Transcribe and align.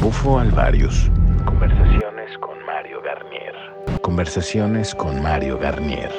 Bufo 0.00 0.38
Alvarius. 0.38 1.10
Conversaciones 1.44 2.38
con 2.38 2.64
Mario 2.64 3.02
Garnier. 3.04 3.52
Conversaciones 4.00 4.94
con 4.94 5.22
Mario 5.22 5.58
Garnier. 5.58 6.10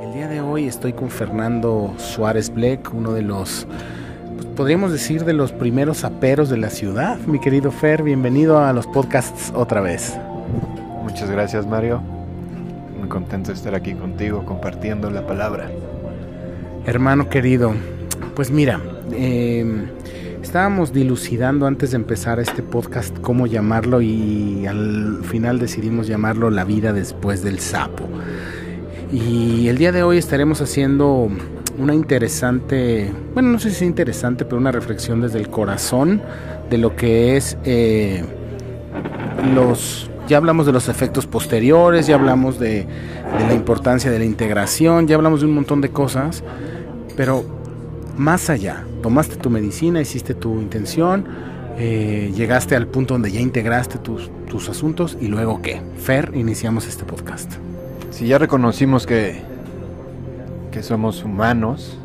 El 0.00 0.14
día 0.14 0.28
de 0.28 0.40
hoy 0.40 0.68
estoy 0.68 0.94
con 0.94 1.10
Fernando 1.10 1.92
Suárez 1.98 2.54
Bleck, 2.54 2.94
uno 2.94 3.12
de 3.12 3.20
los, 3.20 3.66
podríamos 4.62 4.92
decir, 4.92 5.24
de 5.24 5.32
los 5.32 5.50
primeros 5.50 6.04
aperos 6.04 6.48
de 6.48 6.56
la 6.56 6.70
ciudad. 6.70 7.18
Mi 7.26 7.40
querido 7.40 7.72
Fer, 7.72 8.04
bienvenido 8.04 8.60
a 8.60 8.72
los 8.72 8.86
podcasts 8.86 9.52
otra 9.56 9.80
vez. 9.80 10.16
Muchas 11.02 11.28
gracias 11.28 11.66
Mario. 11.66 12.00
Muy 12.96 13.08
contento 13.08 13.48
de 13.48 13.54
estar 13.54 13.74
aquí 13.74 13.94
contigo 13.94 14.44
compartiendo 14.44 15.10
la 15.10 15.26
palabra. 15.26 15.68
Hermano 16.86 17.28
querido, 17.28 17.74
pues 18.36 18.52
mira, 18.52 18.80
eh, 19.10 19.66
estábamos 20.40 20.92
dilucidando 20.92 21.66
antes 21.66 21.90
de 21.90 21.96
empezar 21.96 22.38
este 22.38 22.62
podcast 22.62 23.18
cómo 23.18 23.48
llamarlo 23.48 24.00
y 24.00 24.64
al 24.66 25.24
final 25.24 25.58
decidimos 25.58 26.06
llamarlo 26.06 26.50
La 26.50 26.62
vida 26.62 26.92
después 26.92 27.42
del 27.42 27.58
sapo. 27.58 28.08
Y 29.10 29.66
el 29.66 29.76
día 29.76 29.90
de 29.90 30.04
hoy 30.04 30.18
estaremos 30.18 30.60
haciendo 30.60 31.30
una 31.78 31.94
interesante, 31.94 33.12
bueno, 33.34 33.50
no 33.50 33.58
sé 33.58 33.70
si 33.70 33.76
es 33.76 33.82
interesante, 33.82 34.44
pero 34.44 34.58
una 34.58 34.72
reflexión 34.72 35.20
desde 35.20 35.38
el 35.38 35.48
corazón 35.48 36.22
de 36.70 36.78
lo 36.78 36.96
que 36.96 37.36
es 37.36 37.56
eh, 37.64 38.24
los... 39.54 40.08
Ya 40.28 40.36
hablamos 40.36 40.66
de 40.66 40.72
los 40.72 40.88
efectos 40.88 41.26
posteriores, 41.26 42.06
ya 42.06 42.14
hablamos 42.14 42.58
de, 42.58 42.86
la 43.46 43.52
importancia 43.54 44.10
de 44.10 44.18
la 44.18 44.24
integración, 44.24 45.08
ya 45.08 45.16
hablamos 45.16 45.40
de 45.40 45.46
un 45.46 45.54
montón 45.54 45.80
de 45.80 45.90
cosas, 45.90 46.44
pero 47.16 47.44
más 48.16 48.48
allá, 48.48 48.84
tomaste 49.02 49.36
tu 49.36 49.50
medicina, 49.50 50.00
hiciste 50.00 50.34
tu 50.34 50.60
intención, 50.60 51.26
eh, 51.76 52.32
llegaste 52.36 52.76
al 52.76 52.86
punto 52.86 53.14
donde 53.14 53.32
ya 53.32 53.40
integraste 53.40 53.98
tus, 53.98 54.30
tus 54.48 54.68
asuntos 54.68 55.18
y 55.20 55.26
luego 55.26 55.60
qué? 55.60 55.82
Fer, 55.98 56.30
iniciamos 56.34 56.86
este 56.86 57.04
podcast. 57.04 57.52
Si 58.10 58.26
ya 58.26 58.38
reconocimos 58.38 59.06
que, 59.06 59.42
que 60.72 60.82
somos 60.82 61.22
humanos, 61.22 61.98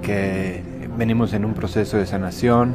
que 0.00 0.62
venimos 0.96 1.34
en 1.34 1.44
un 1.44 1.54
proceso 1.54 1.98
de 1.98 2.06
sanación 2.06 2.74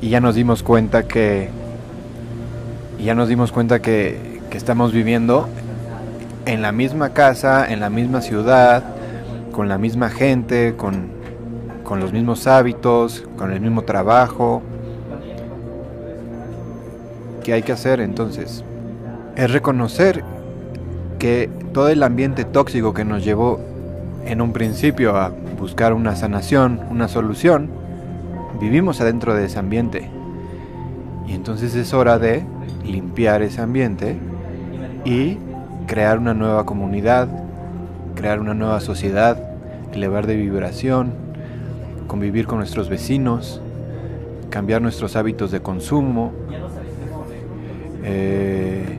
y 0.00 0.08
ya 0.08 0.20
nos 0.20 0.34
dimos 0.34 0.62
cuenta 0.62 1.04
que 1.04 1.50
ya 2.98 3.14
nos 3.14 3.28
dimos 3.28 3.52
cuenta 3.52 3.80
que, 3.80 4.40
que 4.50 4.56
estamos 4.56 4.92
viviendo 4.92 5.48
en 6.46 6.62
la 6.62 6.72
misma 6.72 7.10
casa, 7.10 7.70
en 7.70 7.80
la 7.80 7.90
misma 7.90 8.22
ciudad, 8.22 8.82
con 9.52 9.68
la 9.68 9.76
misma 9.76 10.08
gente, 10.08 10.74
con, 10.76 11.08
con 11.84 12.00
los 12.00 12.12
mismos 12.12 12.46
hábitos, 12.46 13.24
con 13.36 13.52
el 13.52 13.60
mismo 13.60 13.82
trabajo. 13.82 14.62
¿Qué 17.44 17.52
hay 17.52 17.62
que 17.62 17.72
hacer 17.72 18.00
entonces? 18.00 18.64
Es 19.36 19.50
reconocer 19.50 20.24
que 21.18 21.50
todo 21.76 21.90
el 21.90 22.02
ambiente 22.02 22.46
tóxico 22.46 22.94
que 22.94 23.04
nos 23.04 23.22
llevó 23.22 23.60
en 24.24 24.40
un 24.40 24.54
principio 24.54 25.14
a 25.14 25.28
buscar 25.60 25.92
una 25.92 26.16
sanación, 26.16 26.80
una 26.88 27.06
solución, 27.06 27.68
vivimos 28.58 29.02
adentro 29.02 29.34
de 29.34 29.44
ese 29.44 29.58
ambiente. 29.58 30.08
Y 31.26 31.34
entonces 31.34 31.74
es 31.74 31.92
hora 31.92 32.18
de 32.18 32.44
limpiar 32.82 33.42
ese 33.42 33.60
ambiente 33.60 34.16
y 35.04 35.36
crear 35.86 36.18
una 36.18 36.32
nueva 36.32 36.64
comunidad, 36.64 37.28
crear 38.14 38.40
una 38.40 38.54
nueva 38.54 38.80
sociedad, 38.80 39.36
elevar 39.92 40.26
de 40.26 40.36
vibración, 40.36 41.12
convivir 42.06 42.46
con 42.46 42.56
nuestros 42.56 42.88
vecinos, 42.88 43.60
cambiar 44.48 44.80
nuestros 44.80 45.14
hábitos 45.14 45.50
de 45.50 45.60
consumo, 45.60 46.32
eh, 48.02 48.98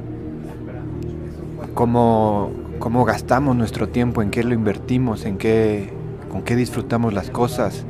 cómo 2.79 3.05
gastamos 3.05 3.55
nuestro 3.55 3.89
tiempo, 3.89 4.21
en 4.21 4.29
qué 4.31 4.43
lo 4.43 4.53
invertimos, 4.53 5.25
en 5.25 5.37
qué, 5.37 5.91
con 6.31 6.43
qué 6.43 6.55
disfrutamos 6.55 7.13
las 7.13 7.29
cosas, 7.29 7.85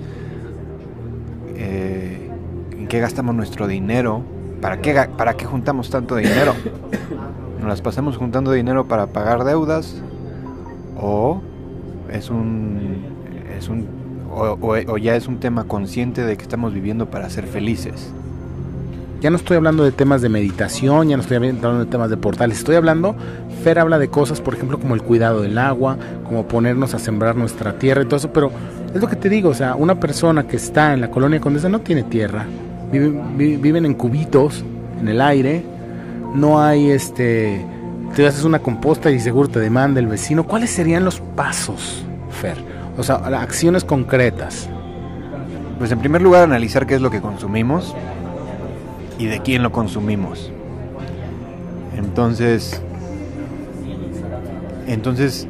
eh, 1.55 2.29
en 2.77 2.87
qué 2.87 2.99
gastamos 2.99 3.35
nuestro 3.35 3.67
dinero, 3.67 4.21
para 4.61 4.81
qué, 4.81 5.07
para 5.17 5.35
qué 5.35 5.45
juntamos 5.45 5.89
tanto 5.89 6.15
dinero. 6.15 6.53
¿Nos 7.59 7.67
las 7.67 7.81
pasamos 7.81 8.17
juntando 8.17 8.51
dinero 8.51 8.85
para 8.87 9.07
pagar 9.07 9.43
deudas? 9.43 10.01
¿O 10.99 11.41
es 12.11 12.29
un, 12.29 12.97
es 13.57 13.67
un 13.69 13.85
o, 14.31 14.57
o- 14.61 14.91
o 14.93 14.97
ya 14.97 15.15
es 15.15 15.27
un 15.27 15.39
tema 15.39 15.63
consciente 15.65 16.23
de 16.23 16.37
que 16.37 16.43
estamos 16.43 16.73
viviendo 16.73 17.07
para 17.09 17.29
ser 17.29 17.45
felices? 17.47 18.11
Ya 19.19 19.31
no 19.31 19.37
estoy 19.37 19.57
hablando 19.57 19.83
de 19.83 19.91
temas 19.91 20.21
de 20.21 20.29
meditación, 20.29 21.09
ya 21.09 21.17
no 21.17 21.21
estoy 21.23 21.37
hablando 21.37 21.79
de 21.79 21.85
temas 21.87 22.09
de 22.11 22.17
portales, 22.17 22.59
estoy 22.59 22.75
hablando, 22.75 23.15
Fer 23.63 23.79
habla 23.79 23.97
de 23.97 24.09
cosas, 24.09 24.41
por 24.41 24.53
ejemplo, 24.53 24.79
como 24.79 24.93
el 24.93 25.01
cuidado 25.01 25.41
del 25.41 25.57
agua, 25.57 25.97
como 26.23 26.47
ponernos 26.47 26.93
a 26.93 26.99
sembrar 26.99 27.35
nuestra 27.35 27.73
tierra 27.79 28.03
y 28.03 28.05
todo 28.05 28.17
eso, 28.17 28.31
pero 28.31 28.51
es 28.93 29.01
lo 29.01 29.07
que 29.07 29.15
te 29.15 29.27
digo, 29.27 29.49
o 29.49 29.53
sea, 29.55 29.73
una 29.75 29.99
persona 29.99 30.43
que 30.47 30.57
está 30.57 30.93
en 30.93 31.01
la 31.01 31.09
colonia 31.09 31.39
Condesa 31.39 31.67
no 31.67 31.79
tiene 31.81 32.03
tierra, 32.03 32.45
viven, 32.91 33.35
vi- 33.37 33.57
viven 33.57 33.85
en 33.87 33.95
cubitos, 33.95 34.63
en 35.01 35.07
el 35.07 35.19
aire, 35.19 35.63
no 36.35 36.61
hay 36.61 36.91
este, 36.91 37.65
te 38.15 38.27
haces 38.27 38.43
una 38.43 38.59
composta 38.59 39.09
y 39.09 39.19
seguro 39.19 39.47
te 39.47 39.59
demanda 39.59 39.99
el 39.99 40.05
vecino, 40.07 40.43
¿cuáles 40.45 40.69
serían 40.69 41.03
los 41.03 41.19
pasos, 41.35 42.05
Fer? 42.29 42.57
O 42.99 43.03
sea, 43.03 43.15
acciones 43.15 43.83
concretas. 43.83 44.69
Pues 45.79 45.91
en 45.91 45.99
primer 45.99 46.21
lugar 46.23 46.43
analizar 46.43 46.85
qué 46.87 46.95
es 46.95 47.01
lo 47.01 47.11
que 47.11 47.21
consumimos 47.21 47.95
y 49.17 49.25
de 49.25 49.39
quién 49.39 49.63
lo 49.63 49.71
consumimos. 49.71 50.51
Entonces, 51.97 52.81
entonces 54.87 55.47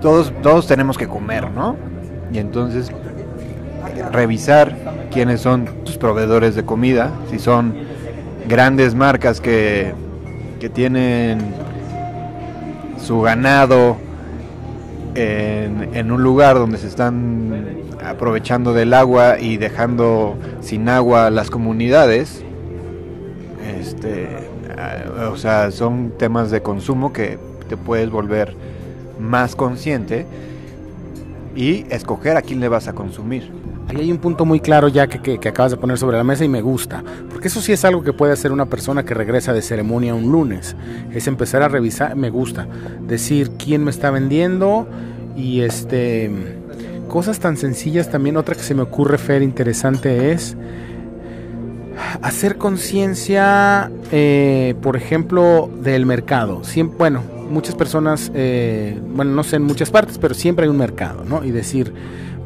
todos 0.00 0.32
todos 0.42 0.66
tenemos 0.66 0.96
que 0.98 1.08
comer, 1.08 1.50
¿no? 1.50 1.76
Y 2.32 2.38
entonces 2.38 2.90
revisar 4.12 4.76
quiénes 5.12 5.40
son 5.40 5.66
tus 5.84 5.96
proveedores 5.96 6.54
de 6.54 6.64
comida, 6.64 7.10
si 7.30 7.38
son 7.38 7.74
grandes 8.48 8.94
marcas 8.94 9.40
que 9.40 9.92
que 10.60 10.68
tienen 10.70 11.38
su 12.98 13.20
ganado 13.20 13.98
en, 15.14 15.94
en 15.94 16.10
un 16.10 16.22
lugar 16.22 16.56
donde 16.56 16.78
se 16.78 16.86
están 16.86 17.84
aprovechando 18.04 18.72
del 18.72 18.94
agua 18.94 19.38
y 19.38 19.56
dejando 19.56 20.36
sin 20.60 20.88
agua 20.88 21.30
las 21.30 21.50
comunidades. 21.50 22.42
Este, 23.66 24.28
ah, 24.78 25.30
o 25.32 25.36
sea, 25.36 25.70
son 25.70 26.12
temas 26.18 26.50
de 26.50 26.62
consumo 26.62 27.12
que 27.12 27.38
te 27.68 27.76
puedes 27.76 28.10
volver 28.10 28.54
más 29.18 29.56
consciente 29.56 30.26
y 31.54 31.86
escoger 31.90 32.36
a 32.36 32.42
quién 32.42 32.60
le 32.60 32.68
vas 32.68 32.86
a 32.88 32.92
consumir. 32.92 33.50
Ahí 33.88 33.98
hay 34.00 34.10
un 34.12 34.18
punto 34.18 34.44
muy 34.44 34.60
claro 34.60 34.88
ya 34.88 35.06
que, 35.06 35.20
que- 35.22 35.38
que 35.38 35.48
acabas 35.48 35.70
de 35.70 35.78
poner 35.78 35.96
sobre 35.96 36.16
la 36.16 36.24
mesa 36.24 36.44
y 36.44 36.48
me 36.48 36.60
gusta, 36.60 37.02
porque 37.30 37.48
eso 37.48 37.60
sí 37.60 37.72
es 37.72 37.84
algo 37.84 38.02
que 38.02 38.12
puede 38.12 38.32
hacer 38.32 38.50
una 38.52 38.66
persona 38.66 39.04
que 39.04 39.14
regresa 39.14 39.52
de 39.52 39.62
ceremonia 39.62 40.14
un 40.14 40.30
lunes, 40.32 40.74
es 41.12 41.26
empezar 41.28 41.62
a 41.62 41.68
revisar, 41.68 42.16
me 42.16 42.30
gusta, 42.30 42.66
decir 43.06 43.52
quién 43.52 43.84
me 43.84 43.90
está 43.90 44.10
vendiendo 44.10 44.88
y 45.36 45.60
este 45.60 46.30
cosas 47.08 47.38
tan 47.38 47.56
sencillas 47.56 48.10
también, 48.10 48.36
otra 48.36 48.56
que 48.56 48.62
se 48.62 48.74
me 48.74 48.82
ocurre 48.82 49.18
Fer 49.18 49.42
interesante 49.42 50.32
es 50.32 50.56
hacer 52.22 52.56
conciencia, 52.56 53.90
eh, 54.12 54.74
por 54.82 54.96
ejemplo, 54.96 55.70
del 55.80 56.06
mercado. 56.06 56.64
Siempre, 56.64 56.98
bueno, 56.98 57.22
muchas 57.50 57.74
personas, 57.74 58.30
eh, 58.34 59.00
bueno, 59.14 59.32
no 59.32 59.42
sé 59.44 59.56
en 59.56 59.62
muchas 59.62 59.90
partes, 59.90 60.18
pero 60.18 60.34
siempre 60.34 60.64
hay 60.64 60.70
un 60.70 60.78
mercado, 60.78 61.24
¿no? 61.24 61.44
Y 61.44 61.50
decir, 61.50 61.92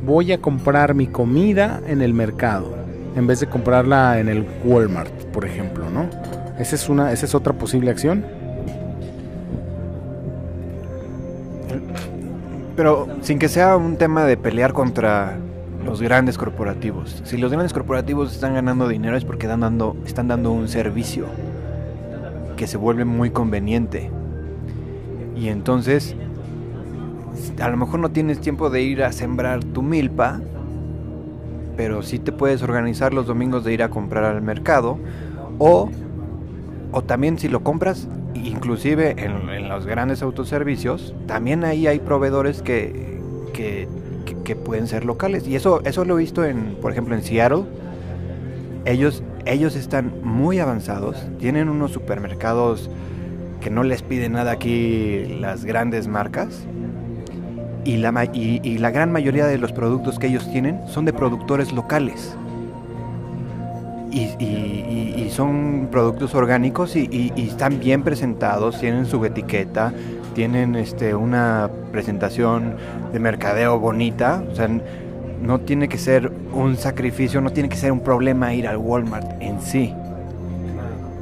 voy 0.04 0.32
a 0.32 0.40
comprar 0.40 0.94
mi 0.94 1.06
comida 1.06 1.80
en 1.86 2.02
el 2.02 2.14
mercado, 2.14 2.74
en 3.16 3.26
vez 3.26 3.40
de 3.40 3.48
comprarla 3.48 4.18
en 4.20 4.28
el 4.28 4.46
Walmart, 4.64 5.12
por 5.32 5.44
ejemplo, 5.44 5.90
¿no? 5.90 6.08
Esa 6.58 6.76
es, 6.76 6.88
una, 6.88 7.12
esa 7.12 7.26
es 7.26 7.34
otra 7.34 7.54
posible 7.54 7.90
acción. 7.90 8.24
Pero 12.76 13.08
sin 13.22 13.38
que 13.38 13.48
sea 13.48 13.76
un 13.76 13.96
tema 13.96 14.24
de 14.24 14.36
pelear 14.36 14.72
contra 14.72 15.38
los 15.90 16.00
grandes 16.00 16.38
corporativos. 16.38 17.20
Si 17.24 17.36
los 17.36 17.50
grandes 17.50 17.72
corporativos 17.72 18.32
están 18.32 18.54
ganando 18.54 18.86
dinero 18.86 19.16
es 19.16 19.24
porque 19.24 19.48
dan 19.48 19.58
dando, 19.58 19.96
están 20.06 20.28
dando 20.28 20.52
un 20.52 20.68
servicio 20.68 21.26
que 22.56 22.68
se 22.68 22.76
vuelve 22.76 23.04
muy 23.04 23.30
conveniente. 23.30 24.08
Y 25.34 25.48
entonces, 25.48 26.14
a 27.60 27.68
lo 27.68 27.76
mejor 27.76 27.98
no 27.98 28.12
tienes 28.12 28.40
tiempo 28.40 28.70
de 28.70 28.82
ir 28.82 29.02
a 29.02 29.10
sembrar 29.10 29.64
tu 29.64 29.82
milpa, 29.82 30.40
pero 31.76 32.04
sí 32.04 32.20
te 32.20 32.30
puedes 32.30 32.62
organizar 32.62 33.12
los 33.12 33.26
domingos 33.26 33.64
de 33.64 33.72
ir 33.72 33.82
a 33.82 33.90
comprar 33.90 34.22
al 34.22 34.42
mercado 34.42 34.96
o, 35.58 35.90
o 36.92 37.02
también 37.02 37.36
si 37.36 37.48
lo 37.48 37.64
compras 37.64 38.06
inclusive 38.34 39.16
en, 39.18 39.48
en 39.48 39.68
los 39.68 39.86
grandes 39.86 40.22
autoservicios, 40.22 41.16
también 41.26 41.64
ahí 41.64 41.88
hay 41.88 41.98
proveedores 41.98 42.62
que, 42.62 43.18
que, 43.52 43.88
que- 44.54 44.56
pueden 44.56 44.86
ser 44.86 45.04
locales. 45.04 45.46
Y 45.46 45.56
eso, 45.56 45.80
eso 45.84 46.04
lo 46.04 46.16
he 46.18 46.22
visto 46.22 46.44
en, 46.44 46.76
por 46.80 46.92
ejemplo, 46.92 47.14
en 47.14 47.22
Seattle. 47.22 47.64
Ellos, 48.84 49.22
ellos 49.46 49.76
están 49.76 50.12
muy 50.22 50.58
avanzados, 50.58 51.16
tienen 51.38 51.68
unos 51.68 51.92
supermercados 51.92 52.90
que 53.60 53.70
no 53.70 53.82
les 53.82 54.02
piden 54.02 54.32
nada 54.32 54.52
aquí 54.52 55.36
las 55.40 55.64
grandes 55.64 56.08
marcas. 56.08 56.64
Y 57.84 57.96
la, 57.96 58.24
y, 58.32 58.60
y 58.62 58.78
la 58.78 58.90
gran 58.90 59.10
mayoría 59.12 59.46
de 59.46 59.56
los 59.58 59.72
productos 59.72 60.18
que 60.18 60.26
ellos 60.26 60.50
tienen 60.50 60.80
son 60.88 61.04
de 61.04 61.12
productores 61.12 61.72
locales. 61.72 62.34
Y, 64.10 64.22
y- 64.38 65.14
y- 65.16 65.30
son 65.30 65.88
productos 65.92 66.34
orgánicos 66.34 66.96
y- 66.96 67.08
y 67.36 67.46
están 67.46 67.78
bien 67.78 68.02
presentados, 68.02 68.80
tienen 68.80 69.06
su 69.06 69.24
etiqueta, 69.24 69.92
tienen 70.40 70.74
este, 70.74 71.14
una 71.14 71.68
presentación 71.92 72.74
de 73.12 73.18
mercadeo 73.18 73.78
bonita. 73.78 74.42
O 74.50 74.54
sea, 74.54 74.70
no 75.42 75.60
tiene 75.60 75.86
que 75.86 75.98
ser 75.98 76.32
un 76.54 76.78
sacrificio, 76.78 77.42
no 77.42 77.50
tiene 77.50 77.68
que 77.68 77.76
ser 77.76 77.92
un 77.92 78.00
problema 78.00 78.54
ir 78.54 78.66
al 78.66 78.78
Walmart 78.78 79.32
en 79.42 79.60
sí. 79.60 79.92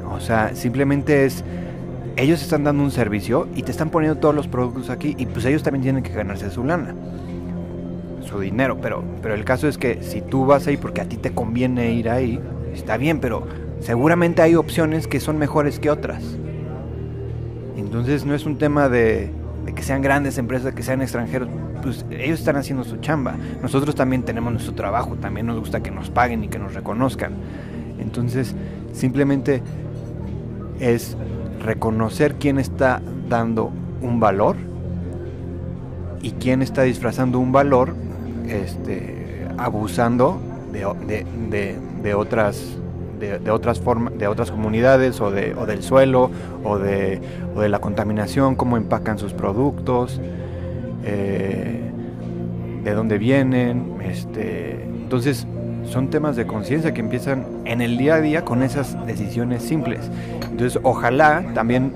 O 0.09 0.21
sea, 0.21 0.55
simplemente 0.55 1.25
es, 1.25 1.43
ellos 2.15 2.41
están 2.41 2.63
dando 2.63 2.81
un 2.81 2.91
servicio 2.91 3.49
y 3.57 3.63
te 3.63 3.71
están 3.71 3.89
poniendo 3.89 4.17
todos 4.21 4.33
los 4.33 4.47
productos 4.47 4.89
aquí 4.89 5.15
y 5.17 5.25
pues 5.25 5.43
ellos 5.43 5.63
también 5.63 5.83
tienen 5.83 6.01
que 6.01 6.13
ganarse 6.13 6.49
su 6.49 6.63
lana, 6.63 6.95
su 8.21 8.39
dinero. 8.39 8.77
Pero, 8.81 9.03
pero 9.21 9.33
el 9.33 9.43
caso 9.43 9.67
es 9.67 9.77
que 9.77 10.01
si 10.01 10.21
tú 10.21 10.45
vas 10.45 10.65
ahí 10.65 10.77
porque 10.77 11.01
a 11.01 11.05
ti 11.09 11.17
te 11.17 11.31
conviene 11.31 11.91
ir 11.91 12.09
ahí, 12.09 12.39
está 12.73 12.95
bien, 12.95 13.19
pero 13.19 13.45
seguramente 13.81 14.41
hay 14.41 14.55
opciones 14.55 15.07
que 15.07 15.19
son 15.19 15.37
mejores 15.37 15.77
que 15.77 15.89
otras. 15.89 16.23
Entonces 17.99 18.25
no 18.25 18.33
es 18.33 18.45
un 18.45 18.57
tema 18.57 18.87
de, 18.87 19.29
que 19.75 19.83
sean 19.83 20.01
grandes 20.01 20.37
empresas, 20.37 20.73
que 20.73 20.83
sean 20.83 21.01
extranjeros, 21.01 21.49
pues 21.83 22.05
ellos 22.09 22.39
están 22.39 22.55
haciendo 22.55 22.85
su 22.85 22.95
chamba. 22.97 23.35
Nosotros 23.61 23.93
también 23.93 24.23
tenemos 24.23 24.53
nuestro 24.53 24.73
trabajo, 24.73 25.15
también 25.15 25.47
nos 25.47 25.59
gusta 25.59 25.81
que 25.83 25.91
nos 25.91 26.09
paguen 26.09 26.43
y 26.45 26.47
que 26.47 26.59
nos 26.59 26.73
reconozcan. 26.73 27.33
Entonces 27.99 28.55
simplemente 28.93 29.61
es 30.79 31.17
reconocer 31.61 32.35
quién 32.35 32.57
está 32.57 33.01
dando 33.27 33.69
un 34.01 34.21
valor 34.21 34.55
y 36.21 36.31
quién 36.31 36.61
está 36.61 36.83
disfrazando 36.83 37.37
un 37.37 37.51
valor 37.51 37.95
este, 38.47 39.45
abusando 39.57 40.39
de, 40.71 40.87
de- 41.05 41.25
de- 41.49 41.77
de 42.01 42.13
otras 42.13 42.77
de, 43.19 43.51
otras 43.51 43.79
formas 43.79 44.17
de 44.17 44.27
otras 44.27 44.51
comunidades 44.51 45.19
o, 45.21 45.31
de, 45.31 45.53
o 45.55 45.65
del 45.65 45.83
suelo 45.83 46.31
o 46.63 46.77
de, 46.77 47.21
o 47.55 47.61
de 47.61 47.69
la 47.69 47.79
contaminación 47.79 48.55
cómo 48.55 48.77
empacan 48.77 49.19
sus 49.19 49.33
productos 49.33 50.19
eh, 51.03 51.91
de 52.83 52.93
dónde 52.93 53.17
vienen 53.17 53.97
este 54.01 54.83
entonces 54.83 55.45
son 55.89 56.09
temas 56.09 56.35
de 56.35 56.45
conciencia 56.45 56.93
que 56.93 57.01
empiezan 57.01 57.45
en 57.65 57.81
el 57.81 57.97
día 57.97 58.15
a 58.15 58.21
día 58.21 58.45
con 58.45 58.63
esas 58.63 59.05
decisiones 59.07 59.63
simples. 59.63 60.09
Entonces 60.43 60.79
ojalá 60.83 61.43
también 61.53 61.93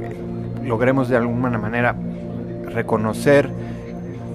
eh, 0.00 0.16
logremos 0.64 1.08
de 1.08 1.16
alguna 1.16 1.58
manera 1.58 1.94
reconocer 2.72 3.50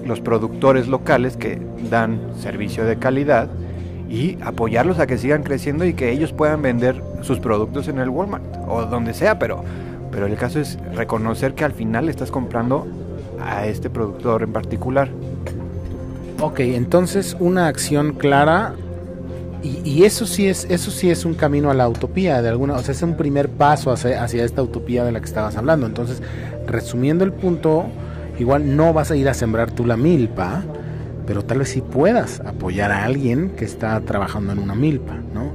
los 0.05 0.21
productores 0.21 0.87
locales 0.87 1.37
que 1.37 1.59
dan 1.89 2.19
servicio 2.37 2.85
de 2.85 2.97
calidad 2.97 3.49
y 4.09 4.37
apoyarlos 4.41 4.99
a 4.99 5.07
que 5.07 5.17
sigan 5.17 5.43
creciendo 5.43 5.85
y 5.85 5.93
que 5.93 6.11
ellos 6.11 6.31
puedan 6.31 6.61
vender 6.61 7.01
sus 7.21 7.39
productos 7.39 7.87
en 7.87 7.99
el 7.99 8.09
Walmart 8.09 8.43
o 8.67 8.85
donde 8.85 9.13
sea, 9.13 9.39
pero, 9.39 9.63
pero 10.11 10.27
el 10.27 10.35
caso 10.35 10.59
es 10.59 10.77
reconocer 10.93 11.53
que 11.53 11.63
al 11.63 11.73
final 11.73 12.09
estás 12.09 12.31
comprando 12.31 12.87
a 13.41 13.65
este 13.65 13.89
productor 13.89 14.43
en 14.43 14.53
particular. 14.53 15.09
Ok, 16.41 16.59
entonces 16.59 17.35
una 17.39 17.67
acción 17.67 18.13
clara 18.13 18.75
y, 19.63 19.81
y 19.83 20.03
eso 20.03 20.27
sí 20.27 20.47
es 20.47 20.67
eso 20.69 20.91
sí 20.91 21.09
es 21.09 21.25
un 21.25 21.33
camino 21.33 21.71
a 21.71 21.73
la 21.73 21.89
utopía 21.89 22.41
de 22.41 22.49
alguna, 22.49 22.75
o 22.75 22.83
sea, 22.83 22.93
es 22.93 23.01
un 23.01 23.15
primer 23.15 23.49
paso 23.49 23.91
hacia, 23.91 24.23
hacia 24.23 24.43
esta 24.43 24.61
utopía 24.61 25.03
de 25.03 25.11
la 25.11 25.19
que 25.19 25.25
estabas 25.25 25.55
hablando. 25.55 25.87
Entonces, 25.87 26.21
resumiendo 26.67 27.23
el 27.23 27.31
punto, 27.31 27.85
igual 28.37 28.75
no 28.75 28.93
vas 28.93 29.11
a 29.11 29.15
ir 29.15 29.27
a 29.29 29.33
sembrar 29.33 29.71
tú 29.71 29.85
la 29.85 29.97
milpa, 29.97 30.63
pero 31.25 31.43
tal 31.43 31.59
vez 31.59 31.69
sí 31.69 31.81
puedas 31.81 32.39
apoyar 32.41 32.91
a 32.91 33.03
alguien 33.05 33.51
que 33.51 33.65
está 33.65 33.99
trabajando 34.01 34.53
en 34.53 34.59
una 34.59 34.75
milpa, 34.75 35.15
¿no? 35.33 35.53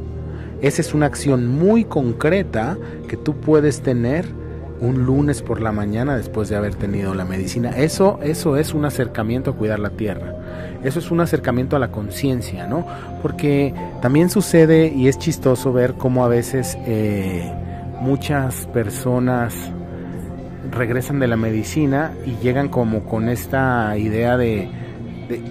Esa 0.62 0.82
es 0.82 0.92
una 0.92 1.06
acción 1.06 1.48
muy 1.48 1.84
concreta 1.84 2.76
que 3.08 3.16
tú 3.16 3.40
puedes 3.40 3.80
tener 3.80 4.26
un 4.80 5.04
lunes 5.04 5.42
por 5.42 5.60
la 5.60 5.72
mañana 5.72 6.16
después 6.16 6.48
de 6.48 6.56
haber 6.56 6.74
tenido 6.74 7.14
la 7.14 7.24
medicina. 7.24 7.70
Eso, 7.76 8.18
eso 8.22 8.56
es 8.56 8.74
un 8.74 8.84
acercamiento 8.84 9.50
a 9.50 9.56
cuidar 9.56 9.78
la 9.78 9.90
tierra. 9.90 10.34
Eso 10.82 10.98
es 10.98 11.10
un 11.10 11.20
acercamiento 11.20 11.76
a 11.76 11.78
la 11.78 11.90
conciencia, 11.90 12.66
¿no? 12.66 12.86
Porque 13.22 13.74
también 14.00 14.30
sucede 14.30 14.88
y 14.88 15.08
es 15.08 15.18
chistoso 15.18 15.72
ver 15.72 15.94
cómo 15.94 16.24
a 16.24 16.28
veces 16.28 16.78
eh, 16.86 17.50
muchas 18.00 18.66
personas 18.68 19.54
regresan 20.70 21.18
de 21.18 21.26
la 21.26 21.36
medicina 21.36 22.12
y 22.24 22.36
llegan 22.42 22.68
como 22.68 23.04
con 23.04 23.28
esta 23.28 23.96
idea 23.98 24.36
de, 24.36 24.68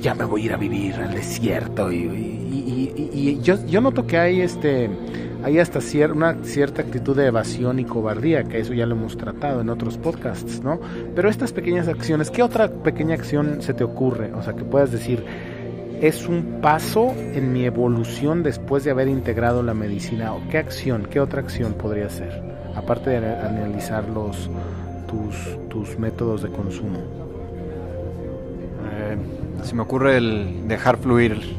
ya 0.01 0.13
me 0.15 0.25
voy 0.25 0.43
a 0.43 0.45
ir 0.45 0.53
a 0.53 0.57
vivir 0.57 0.95
al 0.95 1.13
desierto 1.13 1.91
y, 1.91 1.95
y- 1.97 2.93
y- 3.13 3.39
yo 3.41 3.81
noto 3.81 4.05
que 4.07 4.17
hay 4.17 4.41
este 4.41 4.89
hay 5.43 5.57
hasta 5.59 5.79
cier- 5.79 6.11
una 6.11 6.35
cierta 6.43 6.81
actitud 6.81 7.15
de 7.15 7.27
evasión 7.27 7.79
y 7.79 7.85
cobardía, 7.85 8.43
que 8.43 8.59
eso 8.59 8.73
ya 8.73 8.85
lo 8.85 8.95
hemos 8.95 9.15
tratado 9.15 9.61
en 9.61 9.69
otros 9.69 9.97
podcasts, 9.97 10.61
¿no? 10.61 10.79
Pero 11.15 11.29
estas 11.29 11.53
pequeñas 11.53 11.87
acciones, 11.87 12.29
¿qué 12.29 12.43
otra 12.43 12.67
pequeña 12.69 13.15
acción 13.15 13.61
se 13.61 13.73
te 13.73 13.85
ocurre? 13.85 14.33
O 14.33 14.43
sea, 14.43 14.53
que 14.53 14.65
puedas 14.65 14.91
decir, 14.91 15.23
es 16.01 16.27
un 16.27 16.59
paso 16.61 17.13
en 17.33 17.53
mi 17.53 17.63
evolución 17.63 18.43
después 18.43 18.83
de 18.83 18.91
haber 18.91 19.07
integrado 19.07 19.63
la 19.63 19.73
medicina. 19.73 20.33
¿O 20.33 20.41
¿Qué 20.49 20.57
acción, 20.57 21.07
qué 21.09 21.21
otra 21.21 21.39
acción 21.39 21.71
podría 21.73 22.09
ser? 22.09 22.43
Aparte 22.75 23.09
de 23.11 23.17
analizar 23.17 24.09
los, 24.09 24.49
tus, 25.07 25.57
tus 25.69 25.97
métodos 25.97 26.41
de 26.43 26.49
consumo. 26.49 26.99
Eh, 28.91 29.17
se 29.63 29.75
me 29.75 29.81
ocurre 29.81 30.17
el 30.17 30.67
dejar 30.67 30.97
fluir 30.97 31.55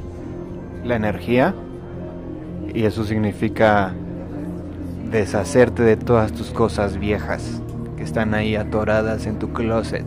la 0.84 0.96
energía 0.96 1.54
y 2.74 2.84
eso 2.84 3.04
significa 3.04 3.92
deshacerte 5.10 5.82
de 5.82 5.96
todas 5.96 6.32
tus 6.32 6.50
cosas 6.50 6.98
viejas 6.98 7.60
que 7.96 8.02
están 8.02 8.34
ahí 8.34 8.56
atoradas 8.56 9.26
en 9.26 9.38
tu 9.38 9.52
closet 9.52 10.06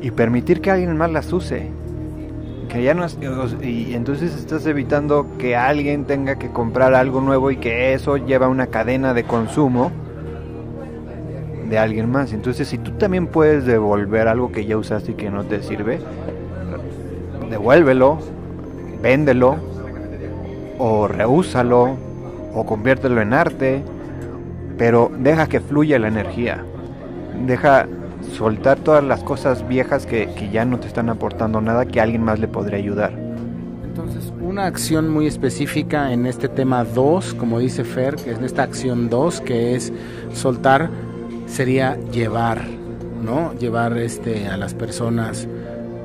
y 0.00 0.10
permitir 0.10 0.60
que 0.60 0.70
alguien 0.70 0.96
más 0.96 1.10
las 1.10 1.32
use. 1.32 1.70
Que 2.68 2.82
ya 2.82 2.92
no 2.94 3.04
es- 3.04 3.18
y 3.62 3.94
entonces 3.94 4.34
estás 4.34 4.66
evitando 4.66 5.26
que 5.38 5.56
alguien 5.56 6.04
tenga 6.04 6.36
que 6.36 6.50
comprar 6.50 6.94
algo 6.94 7.20
nuevo 7.20 7.50
y 7.50 7.56
que 7.56 7.94
eso 7.94 8.16
lleva 8.18 8.48
una 8.48 8.66
cadena 8.66 9.14
de 9.14 9.24
consumo 9.24 9.90
de 11.68 11.78
alguien 11.78 12.10
más. 12.10 12.32
Entonces, 12.32 12.68
si 12.68 12.78
tú 12.78 12.92
también 12.92 13.26
puedes 13.26 13.64
devolver 13.66 14.28
algo 14.28 14.52
que 14.52 14.66
ya 14.66 14.76
usaste 14.76 15.12
y 15.12 15.14
que 15.14 15.30
no 15.30 15.44
te 15.44 15.62
sirve, 15.62 16.00
devuélvelo, 17.50 18.18
véndelo, 19.02 19.56
o 20.78 21.08
reúsalo, 21.08 21.96
o 22.54 22.64
conviértelo 22.64 23.20
en 23.20 23.32
arte, 23.32 23.82
pero 24.76 25.10
deja 25.18 25.48
que 25.48 25.60
fluya 25.60 25.98
la 25.98 26.08
energía. 26.08 26.64
Deja 27.46 27.86
soltar 28.32 28.78
todas 28.78 29.04
las 29.04 29.22
cosas 29.22 29.66
viejas 29.68 30.06
que, 30.06 30.28
que 30.36 30.50
ya 30.50 30.64
no 30.64 30.78
te 30.78 30.86
están 30.86 31.08
aportando 31.08 31.60
nada, 31.60 31.86
que 31.86 32.00
alguien 32.00 32.22
más 32.22 32.38
le 32.38 32.48
podría 32.48 32.78
ayudar. 32.78 33.12
Entonces, 33.84 34.32
una 34.40 34.66
acción 34.66 35.08
muy 35.08 35.26
específica 35.26 36.12
en 36.12 36.26
este 36.26 36.48
tema 36.48 36.84
2, 36.84 37.34
como 37.34 37.58
dice 37.58 37.84
Fer, 37.84 38.16
que 38.16 38.30
es 38.30 38.40
esta 38.40 38.62
acción 38.62 39.10
2, 39.10 39.40
que 39.40 39.74
es 39.74 39.92
soltar, 40.32 40.90
sería 41.48 41.96
llevar, 42.12 42.62
¿no? 43.24 43.52
Llevar 43.54 43.96
este 43.98 44.46
a 44.48 44.56
las 44.56 44.74
personas, 44.74 45.48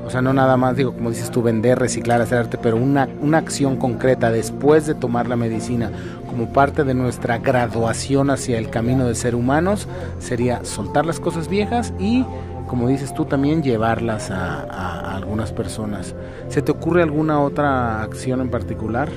o 0.06 0.10
sea, 0.10 0.20
no 0.22 0.32
nada 0.32 0.56
más, 0.56 0.76
digo, 0.76 0.92
como 0.92 1.10
dices 1.10 1.30
tú, 1.30 1.42
vender, 1.42 1.78
reciclar, 1.78 2.20
hacer 2.20 2.38
arte, 2.38 2.58
pero 2.60 2.76
una, 2.76 3.08
una 3.20 3.38
acción 3.38 3.76
concreta 3.76 4.30
después 4.30 4.86
de 4.86 4.94
tomar 4.94 5.28
la 5.28 5.36
medicina 5.36 5.90
como 6.28 6.52
parte 6.52 6.84
de 6.84 6.94
nuestra 6.94 7.38
graduación 7.38 8.30
hacia 8.30 8.58
el 8.58 8.68
camino 8.70 9.06
de 9.06 9.14
ser 9.14 9.34
humanos, 9.34 9.88
sería 10.18 10.64
soltar 10.64 11.06
las 11.06 11.20
cosas 11.20 11.48
viejas 11.48 11.92
y 11.98 12.24
como 12.66 12.88
dices 12.88 13.12
tú, 13.14 13.26
también 13.26 13.62
llevarlas 13.62 14.30
a, 14.30 14.62
a- 14.62 15.16
algunas 15.16 15.52
personas. 15.52 16.14
¿Se 16.48 16.62
te 16.62 16.72
ocurre 16.72 17.02
alguna 17.02 17.40
otra 17.40 18.02
acción 18.02 18.40
en 18.40 18.48
particular? 18.50 19.08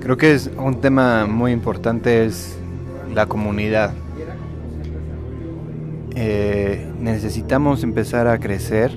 Creo 0.00 0.16
que 0.16 0.32
es 0.34 0.50
un 0.56 0.80
tema 0.80 1.26
muy 1.26 1.52
importante 1.52 2.24
es 2.24 2.56
la 3.14 3.26
comunidad. 3.26 3.92
Eh, 6.22 6.86
necesitamos 7.00 7.82
empezar 7.82 8.26
a 8.26 8.38
crecer 8.38 8.92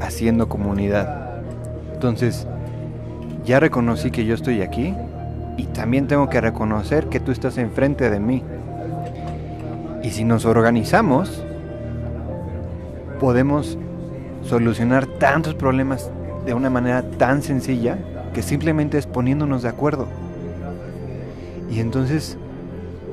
haciendo 0.00 0.48
comunidad. 0.48 1.42
Entonces, 1.92 2.46
ya 3.44 3.60
reconocí 3.60 4.10
que 4.10 4.24
yo 4.24 4.34
estoy 4.34 4.62
aquí 4.62 4.94
y 5.58 5.64
también 5.64 6.06
tengo 6.06 6.30
que 6.30 6.40
reconocer 6.40 7.08
que 7.10 7.20
tú 7.20 7.30
estás 7.30 7.58
enfrente 7.58 8.08
de 8.08 8.20
mí. 8.20 8.42
Y 10.02 10.08
si 10.12 10.24
nos 10.24 10.46
organizamos, 10.46 11.44
podemos 13.20 13.76
solucionar 14.42 15.04
tantos 15.04 15.54
problemas 15.56 16.10
de 16.46 16.54
una 16.54 16.70
manera 16.70 17.02
tan 17.02 17.42
sencilla 17.42 17.98
que 18.32 18.40
simplemente 18.40 18.96
es 18.96 19.06
poniéndonos 19.06 19.62
de 19.62 19.68
acuerdo. 19.68 20.08
Y 21.70 21.80
entonces 21.80 22.38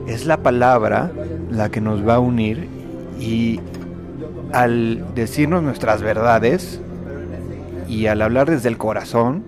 es 0.07 0.25
la 0.25 0.37
palabra 0.37 1.11
la 1.51 1.69
que 1.69 1.81
nos 1.81 2.07
va 2.07 2.15
a 2.15 2.19
unir 2.19 2.67
y 3.19 3.59
al 4.53 5.03
decirnos 5.15 5.61
nuestras 5.61 6.01
verdades 6.01 6.81
y 7.87 8.07
al 8.07 8.21
hablar 8.21 8.49
desde 8.49 8.69
el 8.69 8.77
corazón, 8.77 9.43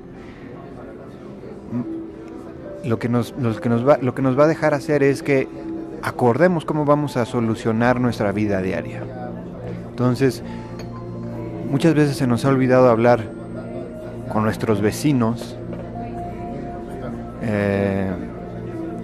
lo 2.84 3.00
que 3.00 3.10
nos, 3.10 3.34
lo 3.38 3.60
que 3.60 3.70
nos, 3.70 3.88
va, 3.88 3.98
lo 4.02 4.14
que 4.14 4.22
nos 4.22 4.38
va 4.38 4.46
a 4.46 4.48
dejar 4.48 4.74
hacer 4.74 5.04
es 5.04 5.24
que 5.24 5.48
acordemos 6.02 6.66
cómo 6.66 6.86
vamos 6.86 7.18
a 7.18 7.26
solucionar 7.26 8.00
nuestra 8.00 8.32
vida 8.32 8.62
diaria. 8.62 9.04
Entonces, 9.90 10.44
muchas 11.70 11.94
veces 11.94 12.18
se 12.18 12.28
nos 12.28 12.46
ha 12.46 12.50
olvidado 12.50 12.90
hablar 12.90 13.32
con 14.32 14.44
nuestros 14.44 14.82
vecinos, 14.82 15.58
eh, 17.42 18.10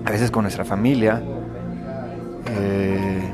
a 0.05 0.11
veces 0.11 0.31
con 0.31 0.43
nuestra 0.43 0.63
familia, 0.63 1.21
eh, 2.57 3.33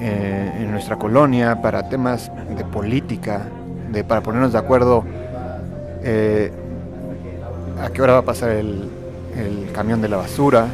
eh, 0.00 0.52
en 0.60 0.70
nuestra 0.70 0.96
colonia 0.96 1.60
para 1.62 1.88
temas 1.88 2.30
de 2.56 2.64
política, 2.64 3.48
de, 3.90 4.04
para 4.04 4.22
ponernos 4.22 4.52
de 4.52 4.58
acuerdo 4.58 5.04
a 7.82 7.90
qué 7.90 8.02
hora 8.02 8.12
va 8.14 8.18
a 8.20 8.24
pasar 8.24 8.50
el, 8.50 8.88
el 9.36 9.72
camión 9.72 10.00
de 10.00 10.08
la 10.08 10.18
basura. 10.18 10.68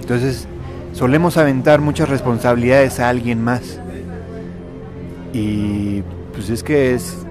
Entonces, 0.00 0.48
solemos 0.92 1.36
aventar 1.36 1.80
muchas 1.80 2.08
responsabilidades 2.08 3.00
a 3.00 3.08
alguien 3.08 3.42
más. 3.42 3.80
Y 5.32 6.02
pues 6.32 6.50
es 6.50 6.62
que 6.62 6.94
es 6.94 7.26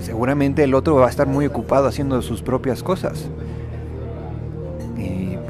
seguramente 0.00 0.62
el 0.62 0.74
otro 0.74 0.94
va 0.96 1.06
a 1.06 1.10
estar 1.10 1.26
muy 1.26 1.46
ocupado 1.46 1.88
haciendo 1.88 2.22
sus 2.22 2.42
propias 2.42 2.82
cosas. 2.82 3.28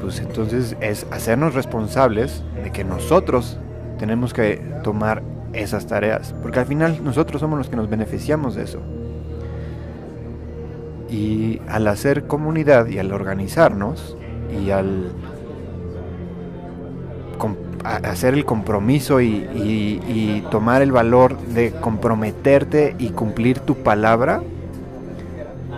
Pues 0.07 0.21
entonces 0.21 0.77
es 0.79 1.05
hacernos 1.11 1.53
responsables 1.53 2.41
de 2.63 2.71
que 2.71 2.85
nosotros 2.85 3.59
tenemos 3.99 4.33
que 4.33 4.55
tomar 4.81 5.21
esas 5.51 5.85
tareas, 5.85 6.33
porque 6.41 6.61
al 6.61 6.65
final 6.65 7.03
nosotros 7.03 7.41
somos 7.41 7.57
los 7.57 7.67
que 7.67 7.75
nos 7.75 7.89
beneficiamos 7.89 8.55
de 8.55 8.63
eso. 8.63 8.79
Y 11.09 11.59
al 11.67 11.89
hacer 11.89 12.25
comunidad 12.25 12.87
y 12.87 12.99
al 12.99 13.11
organizarnos 13.11 14.15
y 14.65 14.69
al 14.69 15.11
hacer 17.83 18.33
el 18.33 18.45
compromiso 18.45 19.19
y, 19.19 20.41
tomar 20.51 20.81
el 20.83 20.93
valor 20.93 21.37
de 21.37 21.73
comprometerte 21.73 22.95
y 22.97 23.09
cumplir 23.09 23.59
tu 23.59 23.75
palabra, 23.75 24.41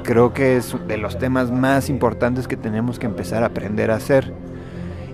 creo 0.10 0.34
que 0.34 0.58
es 0.58 0.76
de 0.88 0.98
los 0.98 1.20
temas 1.20 1.52
más 1.52 1.88
importantes 1.88 2.48
que 2.48 2.58
tenemos 2.58 2.98
que 2.98 3.06
empezar 3.06 3.44
a 3.44 3.46
aprender 3.46 3.92
a 3.92 3.98
hacer 3.98 4.34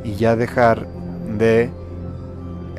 y 0.05 0.15
ya 0.15 0.37
dejar 0.37 0.87
de 1.37 1.69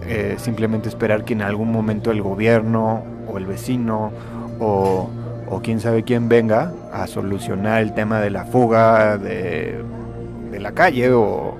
eh, 0.00 0.36
simplemente 0.38 0.88
esperar 0.88 1.26
que 1.26 1.34
en 1.34 1.42
algún 1.42 1.70
momento 1.70 2.10
el 2.10 2.22
gobierno 2.22 3.02
o 3.28 3.36
el 3.36 3.44
vecino 3.44 4.12
o, 4.58 5.10
quién 5.62 5.78
sabe 5.78 6.04
quién 6.04 6.30
venga 6.30 6.72
a 6.90 7.06
solucionar 7.06 7.82
el 7.82 7.92
tema 7.92 8.18
de 8.20 8.30
la 8.30 8.46
fuga 8.46 9.18
de, 9.18 9.84
la 10.58 10.72
calle 10.72 11.12
o, 11.12 11.54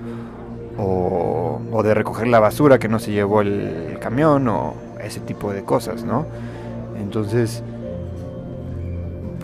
o, 0.79 1.83
de 1.83 1.93
recoger 1.93 2.29
la 2.29 2.41
basura 2.41 2.79
que 2.79 2.89
no 2.89 2.99
se 2.99 3.13
llevó 3.13 3.43
el 3.43 3.99
camión 4.01 4.49
o 4.49 4.73
ese 5.05 5.21
tipo 5.21 5.53
de 5.53 5.65
cosas, 5.65 6.03
¿no? 6.03 6.25
Entonces, 6.99 7.63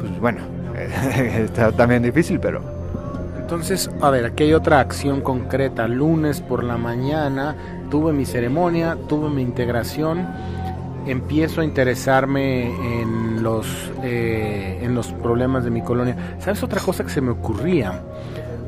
pues 0.00 0.18
bueno, 0.18 0.40
está 1.44 1.72
también 1.72 2.02
difícil, 2.02 2.40
pero... 2.40 2.62
Entonces, 3.38 3.90
a 4.00 4.08
ver, 4.08 4.24
aquí 4.24 4.44
hay 4.44 4.54
otra 4.54 4.80
acción 4.80 5.20
concreta. 5.20 5.86
Lunes 5.86 6.40
por 6.40 6.64
la 6.64 6.78
mañana 6.78 7.54
tuve 7.90 8.14
mi 8.14 8.24
ceremonia, 8.24 8.96
tuve 9.06 9.28
mi 9.28 9.42
integración, 9.42 10.26
empiezo 11.06 11.60
a 11.60 11.64
interesarme 11.64 13.02
en 13.02 13.42
los, 13.42 13.66
eh, 14.02 14.80
en 14.80 14.94
los 14.94 15.08
problemas 15.08 15.64
de 15.64 15.70
mi 15.70 15.82
colonia. 15.82 16.36
¿Sabes 16.38 16.62
otra 16.62 16.80
cosa 16.80 17.04
que 17.04 17.10
se 17.10 17.20
me 17.20 17.32
ocurría? 17.32 18.00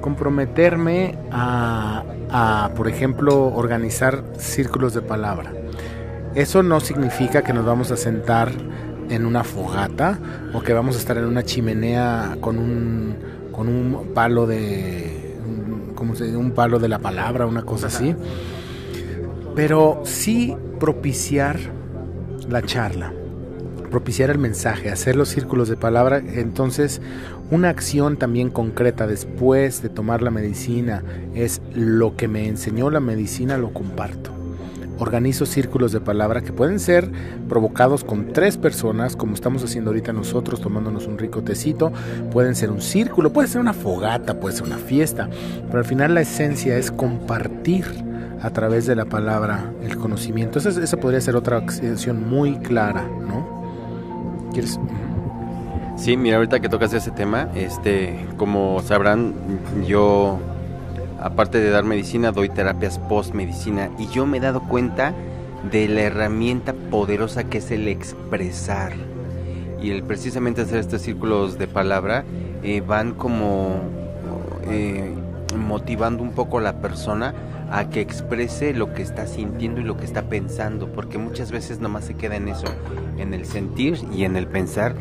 Comprometerme 0.03 1.17
a, 1.33 2.03
a, 2.31 2.71
por 2.77 2.87
ejemplo, 2.89 3.47
organizar 3.47 4.23
círculos 4.37 4.93
de 4.93 5.01
palabra. 5.01 5.53
Eso 6.35 6.63
no 6.63 6.81
significa 6.81 7.43
que 7.43 7.55
nos 7.55 7.65
vamos 7.65 7.91
a 7.91 7.97
sentar 7.97 8.51
en 9.11 9.27
una 9.27 9.45
fogata 9.45 10.19
o 10.53 10.63
que 10.63 10.73
vamos 10.73 10.97
a 10.97 10.99
estar 10.99 11.17
en 11.19 11.25
una 11.25 11.43
chimenea 11.43 12.37
con 12.41 12.59
un, 12.59 13.17
con 13.53 13.69
un 13.69 14.13
palo 14.15 14.47
de 14.47 15.25
como 15.95 16.15
se 16.17 16.25
dice, 16.25 16.37
un 16.37 16.53
palo 16.53 16.79
de 16.79 16.89
la 16.89 16.99
palabra, 16.99 17.47
una 17.47 17.63
cosa 17.63 17.87
así. 17.87 18.15
Pero 19.55 20.03
sí 20.05 20.57
propiciar 20.81 21.59
la 22.49 22.63
charla, 22.63 23.13
propiciar 23.91 24.31
el 24.31 24.39
mensaje, 24.39 24.91
hacer 24.91 25.17
los 25.17 25.29
círculos 25.29 25.69
de 25.69 25.77
palabra, 25.77 26.19
entonces 26.19 27.01
una 27.51 27.69
acción 27.69 28.17
también 28.17 28.51
concreta 28.51 29.07
después 29.07 29.83
de 29.83 29.89
tomar 29.89 30.23
la 30.23 30.31
medicina 30.31 31.03
es 31.35 31.63
lo 31.75 32.17
que 32.17 32.27
me 32.27 32.49
enseñó 32.49 32.91
la 32.91 33.01
medicina 33.01 33.57
lo 33.59 33.73
comparto 33.73 34.44
organizo 34.99 35.47
círculos 35.47 35.93
de 35.93 36.01
palabra 36.01 36.43
que 36.43 36.53
pueden 36.53 36.79
ser 36.79 37.11
provocados 37.49 38.05
con 38.05 38.33
tres 38.33 38.57
personas, 38.57 39.17
como 39.17 39.35
estamos 39.35 39.65
haciendo 39.65 39.91
ahorita 39.91 40.13
nosotros, 40.13 40.61
tomándonos 40.61 41.07
un 41.07 41.19
rico 41.19 41.43
tecito. 41.43 41.93
Pueden 42.31 42.55
ser 42.55 42.71
un 42.71 42.81
círculo, 42.81 43.33
puede 43.33 43.49
ser 43.49 43.61
una 43.61 43.73
fogata, 43.73 44.39
puede 44.41 44.57
ser 44.57 44.67
una 44.67 44.79
fiesta, 44.79 45.29
pero 45.67 45.79
al 45.79 45.85
final 45.85 46.15
la 46.15 46.21
esencia 46.21 46.77
es 46.77 46.91
compartir 46.91 47.85
a 48.41 48.51
través 48.51 48.87
de 48.87 48.95
la 48.95 49.07
palabra 49.07 49.73
el 49.83 49.97
conocimiento. 49.97 50.59
Esa, 50.59 50.69
esa 50.83 50.97
podría 50.99 51.21
ser 51.21 51.37
otra 51.37 51.59
acción 51.59 52.29
muy 52.29 52.59
clara, 52.59 53.09
¿no? 53.27 54.51
¿Quieres? 54.53 54.79
Sí, 55.97 56.17
mira, 56.17 56.37
ahorita 56.37 56.61
que 56.61 56.69
tocas 56.69 56.93
ese 56.93 57.11
tema, 57.13 57.49
este, 57.55 58.27
como 58.37 58.83
sabrán, 58.83 59.35
yo 59.87 60.39
aparte 61.25 61.59
de 61.59 61.71
dar 61.71 61.85
medicina, 61.85 62.33
doy 62.33 62.51
terapias 62.51 62.99
post-medicina. 62.99 63.91
Y 63.99 64.09
yo 64.09 64.27
me 64.27 64.37
he 64.37 64.41
dado 64.41 64.61
cuenta 64.61 65.15
de 65.73 65.89
la 65.89 66.03
herramienta 66.03 66.75
poderosa 66.75 67.45
que 67.45 67.59
es 67.59 67.71
el 67.71 67.89
expresar. 67.89 68.93
Y 69.83 69.91
el 69.91 70.03
precisamente 70.03 70.61
hacer 70.61 70.81
estos 70.81 71.01
círculos 71.01 71.57
de 71.57 71.67
palabra 71.67 72.25
eh, 72.63 72.83
van 72.83 73.15
como 73.15 73.81
eh, 74.69 75.15
motivando 75.57 76.23
un 76.23 76.33
poco 76.33 76.59
a 76.59 76.61
la 76.61 76.83
persona 76.83 77.35
a 77.71 77.89
que 77.89 78.03
exprese 78.03 78.75
lo 78.75 78.93
que 78.93 79.01
está 79.01 79.27
sintiendo 79.27 79.81
y 79.81 79.85
lo 79.85 79.97
que 79.97 80.05
está 80.05 80.29
pensando, 80.29 80.89
porque 80.89 81.17
muchas 81.17 81.51
veces 81.51 81.81
nomás 81.81 82.05
se 82.05 82.15
queda 82.15 82.37
en 82.37 82.49
eso, 82.49 82.67
en 83.17 83.33
el 83.33 83.47
sentir 83.47 83.99
y 84.15 84.25
en 84.25 84.37
el 84.37 84.47
pensar, 84.47 84.95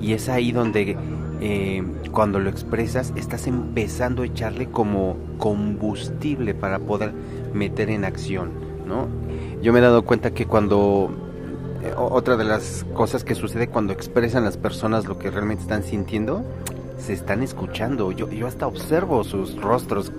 y 0.00 0.12
es 0.14 0.28
ahí 0.28 0.50
donde 0.50 0.96
eh, 1.40 1.84
cuando 2.10 2.40
lo 2.40 2.50
expresas, 2.50 3.12
estás 3.14 3.46
empezando 3.46 4.22
a 4.22 4.26
echarle 4.26 4.66
como 4.66 5.27
combustible 5.38 6.54
para 6.54 6.78
poder 6.78 7.12
meter 7.54 7.90
en 7.90 8.04
acción, 8.04 8.50
¿no? 8.86 9.08
Yo 9.62 9.72
me 9.72 9.78
he 9.78 9.82
dado 9.82 10.02
cuenta 10.02 10.32
que 10.32 10.46
cuando 10.46 11.10
eh, 11.82 11.92
otra 11.96 12.36
de 12.36 12.44
las 12.44 12.84
cosas 12.94 13.24
que 13.24 13.34
sucede 13.34 13.68
cuando 13.68 13.92
expresan 13.92 14.44
las 14.44 14.56
personas 14.56 15.06
lo 15.06 15.18
que 15.18 15.30
realmente 15.30 15.62
están 15.62 15.82
sintiendo, 15.82 16.44
se 16.98 17.12
están 17.12 17.42
escuchando. 17.42 18.12
Yo, 18.12 18.30
yo 18.30 18.46
hasta 18.46 18.66
observo 18.66 19.24
sus 19.24 19.60
rostros 19.60 20.12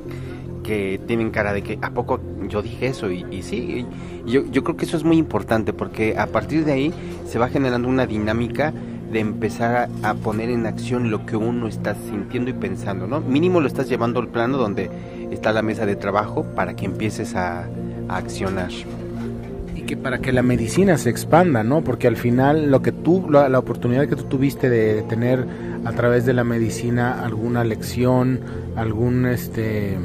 que 0.63 0.99
tienen 1.07 1.31
cara 1.31 1.53
de 1.53 1.61
que 1.61 1.79
a 1.81 1.91
poco 1.91 2.19
yo 2.47 2.61
dije 2.61 2.87
eso 2.87 3.09
y, 3.09 3.25
y 3.31 3.43
sí, 3.43 3.85
yo, 4.25 4.45
yo 4.45 4.63
creo 4.63 4.77
que 4.77 4.85
eso 4.85 4.97
es 4.97 5.03
muy 5.03 5.17
importante 5.17 5.73
porque 5.73 6.17
a 6.17 6.27
partir 6.27 6.65
de 6.65 6.73
ahí 6.73 6.93
se 7.25 7.39
va 7.39 7.49
generando 7.49 7.87
una 7.87 8.05
dinámica 8.05 8.73
de 9.11 9.19
empezar 9.19 9.89
a, 10.03 10.13
poner 10.13 10.49
en 10.49 10.65
acción 10.65 11.09
lo 11.09 11.25
que 11.25 11.35
uno 11.35 11.67
está 11.67 11.95
sintiendo 11.95 12.49
y 12.49 12.53
pensando, 12.53 13.07
¿no? 13.07 13.21
Mínimo 13.21 13.59
lo 13.59 13.67
estás 13.67 13.89
llevando 13.89 14.19
al 14.19 14.27
plano 14.27 14.57
donde 14.57 14.89
está 15.31 15.51
la 15.51 15.61
mesa 15.61 15.85
de 15.85 15.95
trabajo 15.95 16.43
para 16.55 16.75
que 16.75 16.85
empieces 16.85 17.35
a, 17.35 17.67
accionar. 18.07 18.71
Y 19.75 19.83
que 19.83 19.95
para 19.95 20.17
que 20.17 20.31
la 20.31 20.41
medicina 20.41 20.97
se 20.97 21.11
expanda, 21.11 21.63
¿no? 21.63 21.83
Porque 21.83 22.07
al 22.07 22.17
final 22.17 22.71
lo 22.71 22.81
que 22.81 22.91
tú, 22.91 23.29
la, 23.29 23.59
oportunidad 23.59 24.07
que 24.07 24.15
tú 24.15 24.23
tuviste 24.23 24.67
de 24.67 25.03
tener 25.03 25.45
a 25.85 25.91
través 25.91 26.25
de 26.25 26.33
la 26.33 26.43
medicina 26.43 27.23
alguna 27.23 27.63
lección, 27.63 28.39
algún, 28.75 29.27
este, 29.27 29.95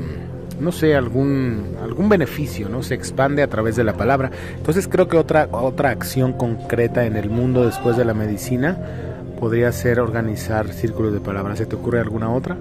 no 0.64 0.72
sé, 0.72 0.96
algún, 0.96 1.76
algún 1.82 2.08
beneficio, 2.08 2.68
¿no? 2.68 2.82
Se 2.82 2.94
expande 2.94 3.42
a 3.42 3.48
través 3.48 3.76
de 3.76 3.84
la 3.84 3.92
palabra. 3.92 4.30
Entonces 4.56 4.88
creo 4.88 5.06
que 5.06 5.16
otra, 5.16 5.48
otra 5.52 5.90
acción 5.90 6.32
concreta 6.32 7.04
en 7.04 7.16
el 7.16 7.30
mundo 7.30 7.64
después 7.64 7.96
de 7.96 8.04
la 8.04 8.14
medicina 8.14 8.78
podría 9.38 9.70
ser 9.72 10.00
organizar 10.00 10.68
círculos 10.68 11.12
de 11.12 11.20
palabras. 11.20 11.58
¿Se 11.58 11.66
te 11.66 11.76
ocurre 11.76 12.00
alguna 12.00 12.32
otra? 12.32 12.56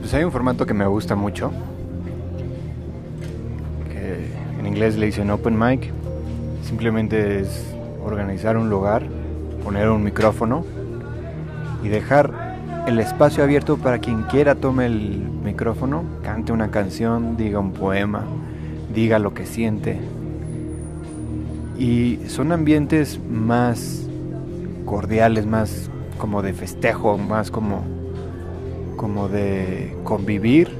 Pues 0.00 0.14
hay 0.14 0.24
un 0.24 0.32
formato 0.32 0.64
que 0.64 0.74
me 0.74 0.86
gusta 0.86 1.14
mucho, 1.14 1.52
que 3.92 4.26
en 4.58 4.66
inglés 4.66 4.96
le 4.96 5.06
dicen 5.06 5.30
open 5.30 5.58
mic. 5.58 5.90
Simplemente 6.62 7.40
es 7.40 7.64
organizar 8.04 8.56
un 8.56 8.70
lugar, 8.70 9.02
poner 9.64 9.88
un 9.88 10.04
micrófono 10.04 10.64
y 11.82 11.88
dejar 11.88 12.49
el 12.86 12.98
espacio 12.98 13.44
abierto 13.44 13.76
para 13.76 13.98
quien 13.98 14.22
quiera 14.24 14.54
tome 14.54 14.86
el 14.86 15.22
micrófono, 15.44 16.04
cante 16.22 16.52
una 16.52 16.70
canción, 16.70 17.36
diga 17.36 17.58
un 17.58 17.72
poema, 17.72 18.24
diga 18.92 19.18
lo 19.18 19.34
que 19.34 19.46
siente. 19.46 20.00
Y 21.78 22.18
son 22.28 22.52
ambientes 22.52 23.20
más 23.30 24.06
cordiales, 24.84 25.46
más 25.46 25.90
como 26.18 26.42
de 26.42 26.52
festejo, 26.52 27.16
más 27.16 27.50
como, 27.50 27.82
como 28.96 29.28
de 29.28 29.96
convivir, 30.04 30.70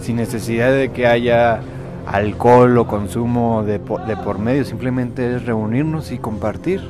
sin 0.00 0.16
necesidad 0.16 0.72
de 0.72 0.90
que 0.90 1.06
haya 1.06 1.60
alcohol 2.06 2.78
o 2.78 2.86
consumo 2.86 3.62
de 3.64 3.78
de 3.78 4.16
por 4.24 4.38
medio, 4.38 4.64
simplemente 4.64 5.36
es 5.36 5.44
reunirnos 5.44 6.10
y 6.10 6.18
compartir. 6.18 6.80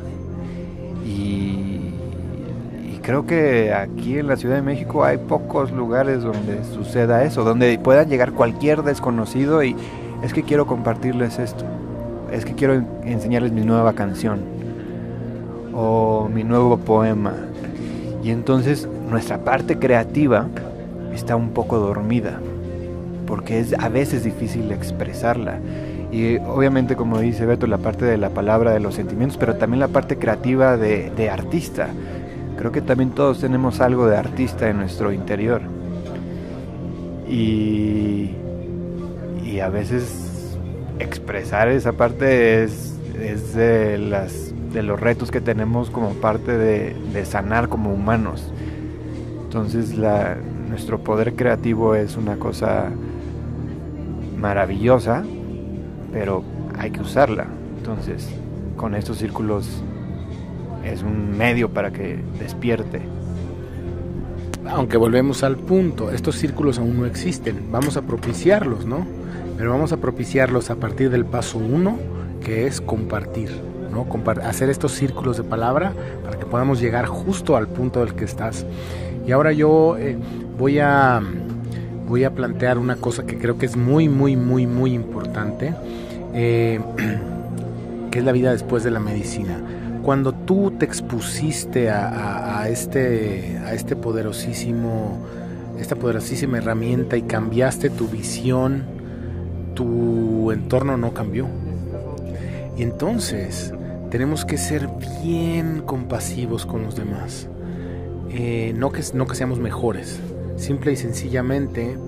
Creo 3.08 3.24
que 3.24 3.72
aquí 3.72 4.18
en 4.18 4.26
la 4.26 4.36
Ciudad 4.36 4.56
de 4.56 4.60
México 4.60 5.02
hay 5.02 5.16
pocos 5.16 5.72
lugares 5.72 6.22
donde 6.22 6.62
suceda 6.62 7.24
eso, 7.24 7.42
donde 7.42 7.78
pueda 7.78 8.02
llegar 8.02 8.32
cualquier 8.32 8.82
desconocido 8.82 9.62
y 9.64 9.74
es 10.22 10.34
que 10.34 10.42
quiero 10.42 10.66
compartirles 10.66 11.38
esto, 11.38 11.64
es 12.30 12.44
que 12.44 12.52
quiero 12.52 12.84
enseñarles 13.04 13.50
mi 13.52 13.62
nueva 13.62 13.94
canción 13.94 14.40
o 15.74 16.28
mi 16.30 16.44
nuevo 16.44 16.76
poema. 16.76 17.32
Y 18.22 18.30
entonces 18.30 18.86
nuestra 19.08 19.38
parte 19.38 19.78
creativa 19.78 20.46
está 21.14 21.34
un 21.34 21.52
poco 21.52 21.78
dormida 21.78 22.38
porque 23.26 23.58
es 23.58 23.72
a 23.72 23.88
veces 23.88 24.22
difícil 24.22 24.70
expresarla. 24.70 25.60
Y 26.12 26.36
obviamente, 26.36 26.94
como 26.94 27.20
dice 27.20 27.46
Beto, 27.46 27.66
la 27.66 27.78
parte 27.78 28.04
de 28.04 28.18
la 28.18 28.28
palabra, 28.28 28.72
de 28.72 28.80
los 28.80 28.96
sentimientos, 28.96 29.38
pero 29.38 29.56
también 29.56 29.80
la 29.80 29.88
parte 29.88 30.18
creativa 30.18 30.76
de, 30.76 31.10
de 31.16 31.30
artista. 31.30 31.88
Creo 32.58 32.72
que 32.72 32.82
también 32.82 33.10
todos 33.10 33.40
tenemos 33.40 33.80
algo 33.80 34.06
de 34.08 34.16
artista 34.16 34.68
en 34.68 34.78
nuestro 34.78 35.12
interior. 35.12 35.62
Y, 37.28 38.32
y 39.44 39.60
a 39.60 39.68
veces 39.68 40.58
expresar 40.98 41.68
esa 41.68 41.92
parte 41.92 42.64
es, 42.64 42.98
es 43.20 43.54
de, 43.54 43.98
las, 43.98 44.52
de 44.72 44.82
los 44.82 45.00
retos 45.00 45.30
que 45.30 45.40
tenemos 45.40 45.90
como 45.90 46.14
parte 46.14 46.56
de, 46.56 47.24
sanar 47.24 47.68
como 47.68 47.92
humanos. 47.92 48.52
Entonces 49.44 49.94
nuestro 50.68 50.98
poder 50.98 51.34
creativo 51.34 51.94
es 51.94 52.16
una 52.16 52.36
cosa 52.36 52.90
maravillosa, 54.38 55.24
pero 56.12 56.42
hay 56.76 56.90
que 56.90 57.00
usarla. 57.00 57.46
Entonces, 57.78 58.28
con 58.76 58.94
estos 58.94 59.18
círculos 59.18 59.82
es 60.92 61.02
un 61.02 61.36
medio 61.36 61.70
para 61.70 61.92
que 61.92 62.18
despierte. 62.38 63.00
Aunque 64.66 64.96
volvemos 64.96 65.42
al 65.42 65.56
punto, 65.56 66.10
estos 66.10 66.36
círculos 66.36 66.78
aún 66.78 66.98
no 66.98 67.06
existen, 67.06 67.70
vamos 67.70 67.96
a 67.96 68.02
propiciarlos, 68.02 68.84
¿no? 68.84 69.06
Pero 69.56 69.70
vamos 69.70 69.92
a 69.92 69.96
propiciarlos 69.96 70.70
a 70.70 70.76
partir 70.76 71.10
del 71.10 71.24
paso 71.24 71.58
uno, 71.58 71.98
que 72.44 72.66
es 72.66 72.80
compartir, 72.80 73.50
¿no? 73.90 74.06
Hacer 74.42 74.68
estos 74.68 74.92
círculos 74.92 75.36
de 75.36 75.44
palabra 75.44 75.92
para 76.24 76.38
que 76.38 76.46
podamos 76.46 76.80
llegar 76.80 77.06
justo 77.06 77.56
al 77.56 77.68
punto 77.68 78.00
del 78.00 78.14
que 78.14 78.24
estás. 78.24 78.66
Y 79.26 79.32
ahora 79.32 79.52
yo 79.52 79.96
eh, 79.98 80.16
voy 80.58 80.78
a 80.78 81.22
voy 82.08 82.24
a 82.24 82.34
plantear 82.34 82.78
una 82.78 82.96
cosa 82.96 83.26
que 83.26 83.36
creo 83.36 83.58
que 83.58 83.66
es 83.66 83.76
muy, 83.76 84.08
muy, 84.08 84.34
muy, 84.34 84.66
muy 84.66 84.94
importante, 84.94 85.74
eh, 86.32 86.80
que 88.10 88.18
es 88.18 88.24
la 88.24 88.32
vida 88.32 88.50
después 88.50 88.82
de 88.82 88.90
la 88.90 89.00
medicina. 89.00 89.60
Cuando 90.08 90.32
tú 90.32 90.70
te 90.70 90.86
expusiste 90.86 91.90
a, 91.90 92.66
este, 92.66 93.58
a 93.58 93.74
este 93.74 93.94
poderosísimo, 93.94 95.18
esta 95.78 95.96
poderosísima 95.96 96.56
herramienta 96.56 97.18
y 97.18 97.24
cambiaste 97.24 97.90
tu 97.90 98.08
visión, 98.08 98.84
tu 99.74 100.50
entorno 100.50 100.96
no 100.96 101.12
cambió. 101.12 101.46
Entonces 102.78 103.74
tenemos 104.10 104.46
que 104.46 104.56
ser 104.56 104.88
bien 105.22 105.82
compasivos 105.84 106.64
con 106.64 106.84
los 106.84 106.96
demás. 106.96 107.46
Eh, 108.30 108.72
no, 108.78 108.90
que, 108.92 109.02
no 109.12 109.26
que 109.26 109.34
seamos 109.34 109.58
mejores, 109.58 110.20
Simple 110.56 110.92
y 110.92 110.96
sencillamente 110.96 111.98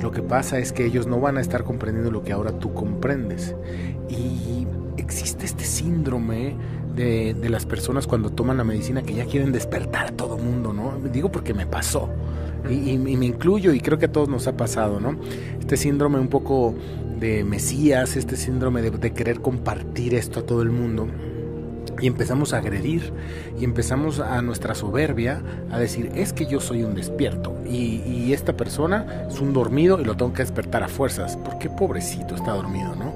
lo 0.00 0.12
que 0.12 0.22
pasa 0.22 0.60
es 0.60 0.70
que 0.70 0.84
ellos 0.84 1.08
no 1.08 1.18
van 1.18 1.38
a 1.38 1.40
estar 1.40 1.64
comprendiendo 1.64 2.12
lo 2.12 2.22
que 2.22 2.32
ahora 2.32 2.52
tú 2.60 2.74
comprendes. 2.74 3.56
Y 4.08 4.68
existe 5.04 5.44
este 5.44 5.64
síndrome 5.64 6.56
de, 6.96 7.34
de, 7.34 7.48
las 7.48 7.66
personas 7.66 8.06
cuando 8.06 8.30
toman 8.30 8.56
la 8.56 8.64
medicina 8.64 9.02
que 9.02 9.14
ya 9.14 9.24
quieren 9.26 9.52
despertar 9.52 10.06
a 10.06 10.10
todo 10.12 10.38
mundo, 10.38 10.72
¿no? 10.72 10.98
Digo 11.12 11.30
porque 11.30 11.54
me 11.54 11.66
pasó. 11.66 12.08
Y, 12.68 12.74
y, 12.74 12.92
y, 12.92 13.16
me 13.16 13.26
incluyo 13.26 13.72
y 13.72 13.80
creo 13.80 13.98
que 13.98 14.06
a 14.06 14.12
todos 14.12 14.28
nos 14.28 14.46
ha 14.46 14.56
pasado, 14.56 15.00
¿no? 15.00 15.18
Este 15.60 15.76
síndrome 15.76 16.18
un 16.18 16.28
poco 16.28 16.74
de 17.20 17.44
Mesías, 17.44 18.16
este 18.16 18.36
síndrome 18.36 18.80
de, 18.82 18.90
de 18.90 19.12
querer 19.12 19.40
compartir 19.40 20.14
esto 20.14 20.40
a 20.40 20.42
todo 20.44 20.62
el 20.62 20.70
mundo 20.70 21.08
y 22.00 22.06
empezamos 22.06 22.52
a 22.52 22.58
agredir 22.58 23.12
y 23.58 23.64
empezamos 23.64 24.20
a 24.20 24.42
nuestra 24.42 24.74
soberbia 24.74 25.42
a 25.70 25.78
decir 25.78 26.10
es 26.14 26.32
que 26.32 26.46
yo 26.46 26.60
soy 26.60 26.82
un 26.82 26.94
despierto 26.94 27.56
y, 27.66 28.02
y, 28.06 28.32
esta 28.32 28.56
persona 28.56 29.26
es 29.28 29.40
un 29.40 29.52
dormido 29.52 30.00
y 30.00 30.04
lo 30.04 30.16
tengo 30.16 30.32
que 30.32 30.42
despertar 30.42 30.82
a 30.82 30.88
fuerzas 30.88 31.36
porque 31.36 31.70
pobrecito 31.70 32.34
está 32.34 32.52
dormido 32.52 32.94
no 32.96 33.14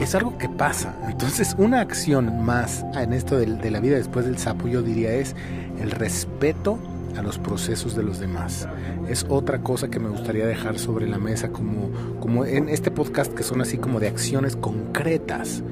es 0.00 0.14
algo 0.14 0.36
que 0.38 0.48
pasa 0.48 0.94
entonces 1.08 1.54
una 1.58 1.80
acción 1.80 2.44
más 2.44 2.84
en 2.94 3.12
esto 3.12 3.36
de, 3.36 3.46
de 3.46 3.70
la 3.70 3.80
vida 3.80 3.96
después 3.96 4.26
del 4.26 4.38
sapo 4.38 4.68
yo 4.68 4.82
diría 4.82 5.12
es 5.12 5.34
el 5.80 5.90
respeto 5.90 6.78
a 7.16 7.22
los 7.22 7.38
procesos 7.38 7.96
de 7.96 8.02
los 8.02 8.18
demás. 8.18 8.68
Es 9.08 9.24
otra 9.30 9.62
cosa 9.62 9.88
que 9.88 9.98
me 9.98 10.10
gustaría 10.10 10.44
dejar 10.44 10.78
sobre 10.78 11.08
la 11.08 11.16
mesa 11.16 11.48
como, 11.48 11.90
como 12.20 12.44
en 12.44 12.68
este 12.68 12.90
podcast 12.90 13.32
que 13.32 13.42
son 13.42 13.62
así 13.62 13.78
como 13.78 14.00
de 14.00 14.08
acciones 14.08 14.54
concretas 14.54 15.62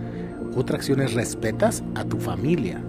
otra 0.57 0.77
acción 0.77 1.01
es 1.01 1.15
respetas 1.15 1.83
a 1.97 2.05
tu 2.05 2.19
familia. 2.19 2.81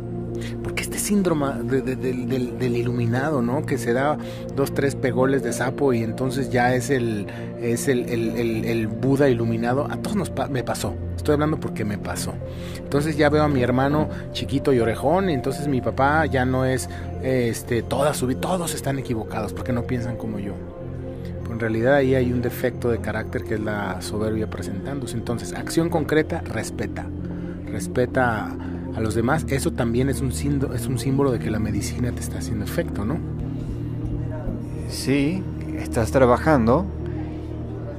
Porque 0.63 0.83
este 0.83 0.99
síndrome 0.99 1.63
de, 1.63 1.81
de, 1.81 1.95
de, 1.95 2.13
del, 2.13 2.57
del, 2.57 2.75
iluminado, 2.75 3.41
¿no? 3.41 3.65
Que 3.65 3.77
se 3.77 3.93
da 3.93 4.17
dos, 4.55 4.73
tres 4.73 4.95
pegoles 4.95 5.43
de 5.43 5.53
sapo 5.53 5.93
y 5.93 6.03
entonces 6.03 6.49
ya 6.49 6.73
es 6.73 6.89
el, 6.89 7.27
es 7.61 7.87
el, 7.87 8.09
el, 8.09 8.65
el 8.65 8.87
Buda 8.87 9.29
iluminado. 9.29 9.87
A 9.89 9.97
todos 9.97 10.15
nos 10.15 10.29
pa 10.29 10.47
me 10.47 10.63
pasó. 10.63 10.95
Estoy 11.15 11.33
hablando 11.33 11.59
porque 11.59 11.85
me 11.85 11.97
pasó. 11.97 12.33
Entonces 12.77 13.17
ya 13.17 13.29
veo 13.29 13.43
a 13.43 13.47
mi 13.47 13.61
hermano 13.61 14.09
chiquito 14.31 14.73
y 14.73 14.79
orejón 14.79 15.29
y 15.29 15.33
entonces 15.33 15.67
mi 15.67 15.81
papá 15.81 16.25
ya 16.25 16.45
no 16.45 16.65
es 16.65 16.89
este, 17.23 17.83
toda 17.83 18.13
su 18.13 18.27
vida. 18.27 18.41
Todos 18.41 18.73
están 18.73 18.99
equivocados 18.99 19.53
porque 19.53 19.73
no 19.73 19.83
piensan 19.83 20.17
como 20.17 20.39
yo. 20.39 20.53
En 21.49 21.59
realidad 21.59 21.95
ahí 21.95 22.15
hay 22.15 22.33
un 22.33 22.41
defecto 22.41 22.89
de 22.89 22.99
carácter 22.99 23.43
que 23.43 23.53
es 23.53 23.61
la 23.61 24.01
soberbia 24.01 24.49
presentándose. 24.49 25.15
Entonces, 25.15 25.53
acción 25.53 25.89
concreta, 25.89 26.41
respeta 26.41 27.07
respeta 27.75 28.55
a 28.95 29.01
los 29.01 29.13
demás, 29.13 29.45
eso 29.49 29.71
también 29.71 30.09
es 30.09 30.21
un, 30.21 30.31
símbolo, 30.31 30.73
es 30.73 30.87
un 30.87 30.97
símbolo 30.97 31.31
de 31.31 31.39
que 31.39 31.51
la 31.51 31.59
medicina 31.59 32.11
te 32.11 32.21
está 32.21 32.37
haciendo 32.37 32.63
efecto, 32.63 33.03
¿no? 33.03 33.17
Sí, 34.89 35.43
estás 35.77 36.11
trabajando, 36.11 36.85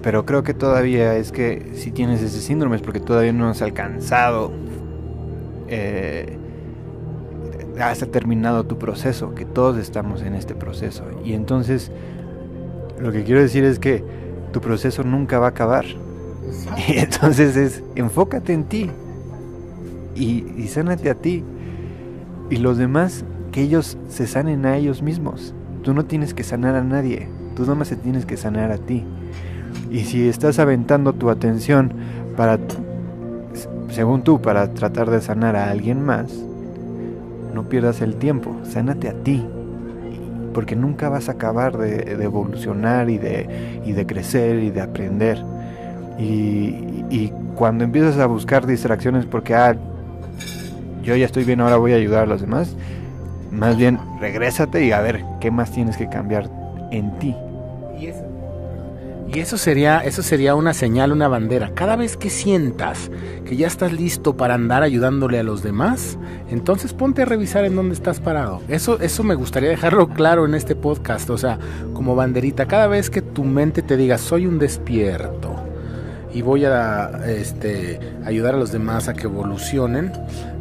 pero 0.02 0.24
creo 0.24 0.42
que 0.42 0.54
todavía 0.54 1.16
es 1.16 1.32
que 1.32 1.72
si 1.74 1.90
tienes 1.90 2.22
ese 2.22 2.40
síndrome 2.40 2.76
es 2.76 2.82
porque 2.82 3.00
todavía 3.00 3.32
no 3.32 3.48
has 3.48 3.60
alcanzado, 3.60 4.52
eh, 5.68 6.38
has 7.78 7.98
terminado 8.10 8.64
tu 8.64 8.78
proceso, 8.78 9.34
que 9.34 9.44
todos 9.44 9.76
estamos 9.76 10.22
en 10.22 10.34
este 10.34 10.54
proceso. 10.54 11.04
Y 11.24 11.34
entonces, 11.34 11.90
lo 12.98 13.12
que 13.12 13.24
quiero 13.24 13.42
decir 13.42 13.64
es 13.64 13.78
que 13.78 14.02
tu 14.52 14.60
proceso 14.60 15.02
nunca 15.02 15.38
va 15.38 15.46
a 15.46 15.50
acabar. 15.50 15.84
Y 16.88 16.98
entonces 16.98 17.56
es, 17.56 17.82
enfócate 17.96 18.52
en 18.52 18.64
ti, 18.64 18.90
y, 20.16 20.46
y 20.56 20.66
sánate 20.68 21.10
a 21.10 21.14
ti. 21.14 21.44
Y 22.50 22.56
los 22.56 22.78
demás, 22.78 23.24
que 23.52 23.62
ellos 23.62 23.98
se 24.08 24.26
sanen 24.26 24.66
a 24.66 24.76
ellos 24.76 25.02
mismos. 25.02 25.54
Tú 25.82 25.94
no 25.94 26.04
tienes 26.04 26.34
que 26.34 26.42
sanar 26.42 26.74
a 26.74 26.82
nadie, 26.82 27.28
tú 27.54 27.64
nomás 27.64 27.88
te 27.88 27.96
tienes 27.96 28.26
que 28.26 28.36
sanar 28.36 28.70
a 28.72 28.78
ti. 28.78 29.04
Y 29.90 30.00
si 30.00 30.28
estás 30.28 30.58
aventando 30.58 31.12
tu 31.12 31.30
atención 31.30 31.92
para, 32.36 32.58
según 33.90 34.22
tú, 34.22 34.40
para 34.40 34.72
tratar 34.74 35.10
de 35.10 35.20
sanar 35.20 35.56
a 35.56 35.70
alguien 35.70 36.04
más, 36.04 36.32
no 37.54 37.68
pierdas 37.68 38.00
el 38.02 38.16
tiempo, 38.16 38.56
sánate 38.64 39.08
a 39.08 39.14
ti. 39.22 39.44
porque 40.56 40.74
nunca 40.74 41.10
vas 41.10 41.28
a 41.28 41.32
acabar 41.32 41.76
de, 41.76 42.16
de 42.16 42.24
evolucionar 42.24 43.10
y 43.10 43.18
de, 43.18 43.82
y 43.84 43.92
de 43.92 44.06
crecer 44.06 44.58
y 44.62 44.70
de 44.70 44.80
aprender. 44.80 45.42
Y, 46.18 47.04
y 47.10 47.30
cuando 47.54 47.84
empiezas 47.84 48.16
a 48.18 48.24
buscar 48.24 48.66
distracciones 48.66 49.26
porque, 49.26 49.54
ah, 49.54 49.76
yo 51.06 51.14
ya 51.16 51.24
estoy 51.24 51.44
bien, 51.44 51.60
ahora 51.60 51.76
voy 51.76 51.92
a 51.92 51.96
ayudar 51.96 52.24
a 52.24 52.26
los 52.26 52.40
demás, 52.40 52.76
más 53.52 53.76
bien 53.76 53.98
regrésate 54.20 54.84
y 54.84 54.90
a 54.90 55.00
ver 55.00 55.24
qué 55.40 55.52
más 55.52 55.70
tienes 55.70 55.96
que 55.96 56.08
cambiar 56.08 56.50
en 56.90 57.16
ti. 57.18 57.34
Y 57.98 58.06
eso, 58.06 58.24
y 59.32 59.38
eso 59.38 59.56
sería, 59.56 60.00
eso 60.00 60.22
sería 60.22 60.54
una 60.54 60.74
señal, 60.74 61.12
una 61.12 61.28
bandera. 61.28 61.70
Cada 61.74 61.96
vez 61.96 62.16
que 62.16 62.28
sientas 62.28 63.10
que 63.44 63.56
ya 63.56 63.66
estás 63.66 63.92
listo 63.92 64.36
para 64.36 64.54
andar 64.54 64.82
ayudándole 64.82 65.38
a 65.38 65.42
los 65.42 65.62
demás, 65.62 66.18
entonces 66.50 66.92
ponte 66.92 67.22
a 67.22 67.24
revisar 67.24 67.64
en 67.64 67.76
dónde 67.76 67.94
estás 67.94 68.20
parado. 68.20 68.62
Eso, 68.68 69.00
eso 69.00 69.22
me 69.22 69.34
gustaría 69.34 69.68
dejarlo 69.68 70.08
claro 70.08 70.44
en 70.44 70.54
este 70.54 70.74
podcast. 70.74 71.30
O 71.30 71.38
sea, 71.38 71.58
como 71.92 72.16
banderita, 72.16 72.66
cada 72.66 72.88
vez 72.88 73.10
que 73.10 73.22
tu 73.22 73.44
mente 73.44 73.82
te 73.82 73.96
diga 73.96 74.18
soy 74.18 74.46
un 74.46 74.58
despierto 74.58 75.55
y 76.36 76.42
voy 76.42 76.66
a 76.66 77.22
este, 77.26 77.98
ayudar 78.26 78.56
a 78.56 78.58
los 78.58 78.70
demás 78.70 79.08
a 79.08 79.14
que 79.14 79.22
evolucionen, 79.22 80.12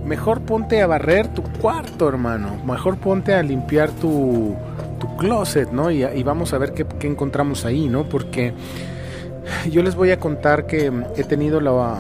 mejor 0.05 0.39
ponte 0.39 0.81
a 0.81 0.87
barrer 0.87 1.27
tu 1.27 1.43
cuarto, 1.43 2.07
hermano. 2.07 2.55
Mejor 2.65 2.95
ponte 2.95 3.33
a 3.33 3.43
limpiar 3.43 3.91
tu, 3.91 4.55
tu 5.01 5.17
closet, 5.17 5.73
¿no? 5.73 5.91
Y, 5.91 6.23
vamos 6.23 6.53
a 6.53 6.59
ver 6.59 6.71
qué, 6.71 6.85
encontramos 7.05 7.65
ahí, 7.65 7.89
¿no? 7.89 8.07
Porque 8.07 8.53
yo 9.69 9.83
les 9.83 9.95
voy 9.95 10.11
a 10.11 10.17
contar 10.17 10.65
que 10.65 10.93
he 11.17 11.25
tenido 11.25 11.59
la 11.59 11.99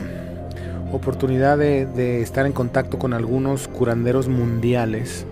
oportunidad 0.93 1.57
de, 1.57 1.85
de 1.85 2.21
estar 2.21 2.45
en 2.45 2.53
contacto 2.53 2.97
con 2.97 3.11
algunos 3.11 3.67
curanderos 3.67 4.29
mundiales, 4.29 5.25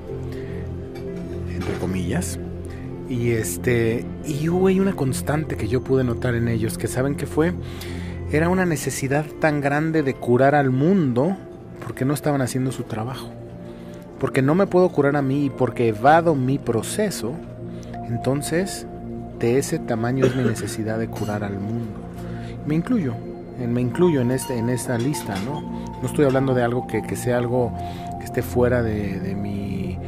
entre 1.49 1.73
comillas. 1.75 2.37
Y 3.07 3.31
este, 3.31 4.03
y 4.25 4.49
hubo 4.49 4.65
una 4.65 4.97
constante 4.97 5.55
que 5.55 5.69
yo 5.69 5.81
pude 5.81 6.03
notar 6.03 6.35
en 6.35 6.49
ellos, 6.49 6.77
que 6.77 6.89
saben 6.89 7.15
que 7.15 7.25
fue, 7.25 7.53
era 8.33 8.49
una 8.49 8.65
necesidad 8.65 9.25
tan 9.39 9.61
grande 9.61 10.01
de 10.01 10.15
curar 10.15 10.55
al 10.55 10.71
mundo 10.71 11.37
porque 11.85 12.03
no 12.03 12.15
estaban 12.15 12.41
haciendo 12.41 12.71
su 12.71 12.83
trabajo. 12.83 13.29
Porque 14.19 14.41
no 14.41 14.55
me 14.55 14.65
puedo 14.65 14.89
curar 14.89 15.15
a 15.15 15.21
mí 15.21 15.45
y 15.45 15.49
porque 15.51 15.89
evado 15.89 16.33
mi 16.33 16.57
proceso, 16.57 17.33
entonces 18.07 18.87
de 19.37 19.59
ese 19.59 19.77
tamaño 19.77 20.25
es 20.25 20.35
mi 20.35 20.43
necesidad 20.43 20.97
de 20.97 21.09
curar 21.09 21.43
al 21.43 21.59
mundo. 21.59 21.91
Me 22.65 22.73
incluyo, 22.73 23.13
me 23.59 23.81
incluyo 23.81 24.21
en, 24.21 24.31
este, 24.31 24.57
en 24.57 24.69
esta 24.69 24.97
lista, 24.97 25.35
¿no? 25.45 25.61
No 26.01 26.07
estoy 26.07 26.25
hablando 26.25 26.55
de 26.55 26.63
algo 26.63 26.87
que, 26.87 27.03
que 27.03 27.15
sea 27.15 27.37
algo 27.37 27.71
que 28.17 28.25
esté 28.25 28.41
fuera 28.41 28.81
de, 28.81 29.19
de, 29.19 29.35
mi, 29.35 29.99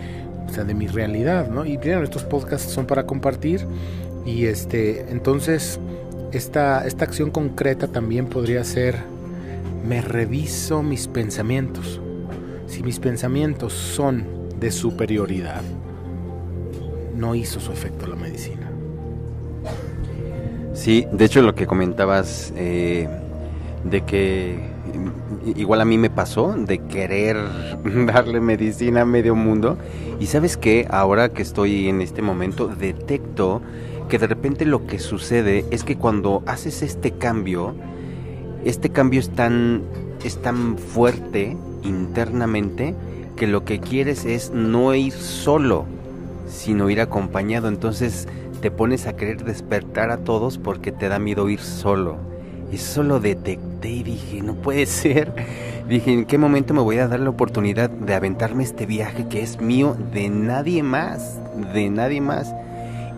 o 0.50 0.52
sea, 0.52 0.64
de 0.64 0.74
mi 0.74 0.88
realidad, 0.88 1.50
¿no? 1.50 1.64
Y 1.64 1.78
bien, 1.78 2.02
estos 2.02 2.24
podcasts 2.24 2.72
son 2.72 2.88
para 2.88 3.06
compartir 3.06 3.68
y 4.26 4.46
este, 4.48 5.12
entonces 5.12 5.80
esta, 6.36 6.86
esta 6.86 7.06
acción 7.06 7.32
concreta 7.32 7.88
también 7.88 8.28
podría 8.28 8.64
ser 8.64 8.98
me 9.88 10.02
reviso 10.02 10.82
mis 10.84 11.08
pensamientos. 11.08 12.02
Si 12.68 12.82
mis 12.84 13.00
pensamientos 13.00 13.74
son 13.74 14.26
de 14.60 14.72
superioridad, 14.72 15.62
no 17.16 17.36
hizo 17.36 17.60
su 17.60 17.72
efecto 17.72 18.08
la 18.08 18.16
medicina. 18.16 18.70
Sí, 20.74 21.06
de 21.12 21.26
hecho 21.26 21.42
lo 21.42 21.56
que 21.56 21.68
comentabas 21.68 22.52
eh, 22.58 23.08
de 23.84 24.02
que 24.02 24.60
igual 25.56 25.82
a 25.82 25.86
mí 25.86 25.98
me 25.98 26.10
pasó 26.10 26.54
de 26.58 26.80
querer 26.80 27.38
darle 28.08 28.42
medicina 28.42 29.02
a 29.02 29.06
medio 29.06 29.36
mundo 29.36 29.78
y 30.20 30.26
sabes 30.26 30.58
que 30.58 30.88
ahora 30.90 31.30
que 31.30 31.44
estoy 31.44 31.88
en 31.88 32.02
este 32.02 32.22
momento 32.22 32.68
detecto 32.68 33.62
que 34.08 34.20
de 34.20 34.28
repente 34.28 34.66
lo 34.66 34.88
que 34.88 35.00
sucede 35.00 35.66
es 35.72 35.84
que 35.84 35.98
cuando 35.98 36.44
haces 36.46 36.82
este 36.82 37.12
cambio 37.12 37.76
este 38.66 38.90
cambio 38.90 39.20
es 39.20 39.30
tan, 39.30 39.84
es 40.24 40.42
tan 40.42 40.78
fuerte 40.80 41.56
internamente 41.84 42.96
que 43.36 43.46
lo 43.46 43.64
que 43.64 43.80
quieres 43.80 44.26
es 44.26 44.50
no 44.50 44.94
ir 44.96 45.14
solo, 45.14 45.86
sino 46.48 46.90
ir 46.90 47.00
acompañado. 47.00 47.68
Entonces 47.68 48.28
te 48.62 48.72
pones 48.72 49.06
a 49.06 49.16
querer 49.16 49.44
despertar 49.44 50.10
a 50.10 50.18
todos 50.18 50.58
porque 50.58 50.92
te 50.92 51.10
da 51.10 51.20
miedo 51.20 51.48
ir 51.48 51.60
solo. 51.60 52.18
Y 52.72 52.78
eso 52.78 53.04
lo 53.04 53.20
detecté 53.20 53.90
y 53.90 54.04
dije, 54.04 54.42
no 54.42 54.56
puede 54.56 54.86
ser. 54.88 55.32
Dije, 55.88 56.12
¿en 56.12 56.26
qué 56.26 56.40
momento 56.40 56.74
me 56.74 56.82
voy 56.82 56.98
a 56.98 57.08
dar 57.08 57.20
la 57.20 57.30
oportunidad 57.30 57.92
de 57.92 58.16
aventarme 58.16 58.64
este 58.64 58.88
viaje 58.88 59.28
que 59.28 59.44
es 59.44 59.62
mío 59.62 59.96
de 60.12 60.30
nadie 60.30 60.82
más? 60.82 61.40
De 61.72 61.92
nadie 61.92 62.20
más. 62.20 62.52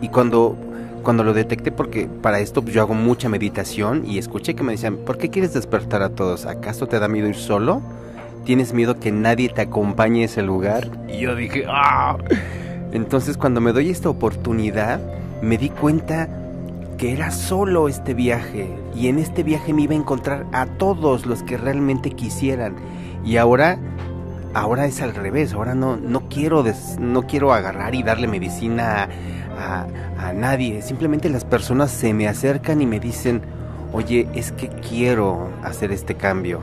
Y 0.01 0.09
cuando 0.09 0.57
cuando 1.07 1.23
lo 1.23 1.31
detecté, 1.31 1.71
porque 1.71 2.09
para 2.21 2.41
esto 2.41 2.61
yo 2.65 2.81
hago 2.81 2.93
mucha 2.93 3.29
meditación 3.29 4.03
y 4.05 4.17
escuché 4.17 4.55
que 4.55 4.63
me 4.63 4.73
decían, 4.73 4.97
¿por 4.97 5.17
qué 5.17 5.29
quieres 5.29 5.53
despertar 5.53 6.01
a 6.01 6.09
todos? 6.09 6.45
¿Acaso 6.45 6.85
te 6.87 6.99
da 6.99 7.07
miedo 7.07 7.29
ir 7.29 7.37
solo? 7.37 7.81
¿Tienes 8.43 8.73
miedo 8.73 8.99
que 8.99 9.13
nadie 9.13 9.47
te 9.47 9.61
acompañe 9.61 10.23
a 10.23 10.25
ese 10.25 10.41
lugar? 10.41 10.89
Y 11.07 11.19
yo 11.19 11.33
dije, 11.33 11.63
¡ah! 11.69 12.17
Entonces 12.91 13.37
cuando 13.37 13.61
me 13.61 13.71
doy 13.71 13.89
esta 13.89 14.09
oportunidad, 14.09 14.99
me 15.41 15.57
di 15.57 15.69
cuenta 15.69 16.27
que 16.97 17.13
era 17.13 17.31
solo 17.31 17.87
este 17.87 18.13
viaje 18.13 18.67
y 18.93 19.07
en 19.07 19.19
este 19.19 19.43
viaje 19.43 19.71
me 19.71 19.83
iba 19.83 19.93
a 19.93 19.97
encontrar 19.99 20.45
a 20.51 20.65
todos 20.65 21.25
los 21.25 21.41
que 21.41 21.55
realmente 21.55 22.11
quisieran. 22.11 22.75
Y 23.23 23.37
ahora 23.37 23.79
ahora 24.53 24.85
es 24.85 25.01
al 25.01 25.15
revés, 25.15 25.53
ahora 25.53 25.73
no 25.73 25.95
no 25.95 26.27
quiero 26.27 26.63
des, 26.63 26.97
no 26.99 27.27
quiero 27.27 27.53
agarrar 27.53 27.95
y 27.95 28.03
darle 28.03 28.27
medicina 28.27 29.07
a, 29.57 30.33
nadie, 30.33 30.81
simplemente 30.81 31.29
las 31.29 31.45
personas 31.45 31.91
se 31.91 32.13
me 32.13 32.27
acercan 32.27 32.81
y 32.81 32.85
me 32.85 32.99
dicen, 32.99 33.41
oye, 33.93 34.27
es 34.33 34.51
que 34.51 34.69
quiero 34.69 35.49
hacer 35.63 35.91
este 35.91 36.15
cambio. 36.15 36.61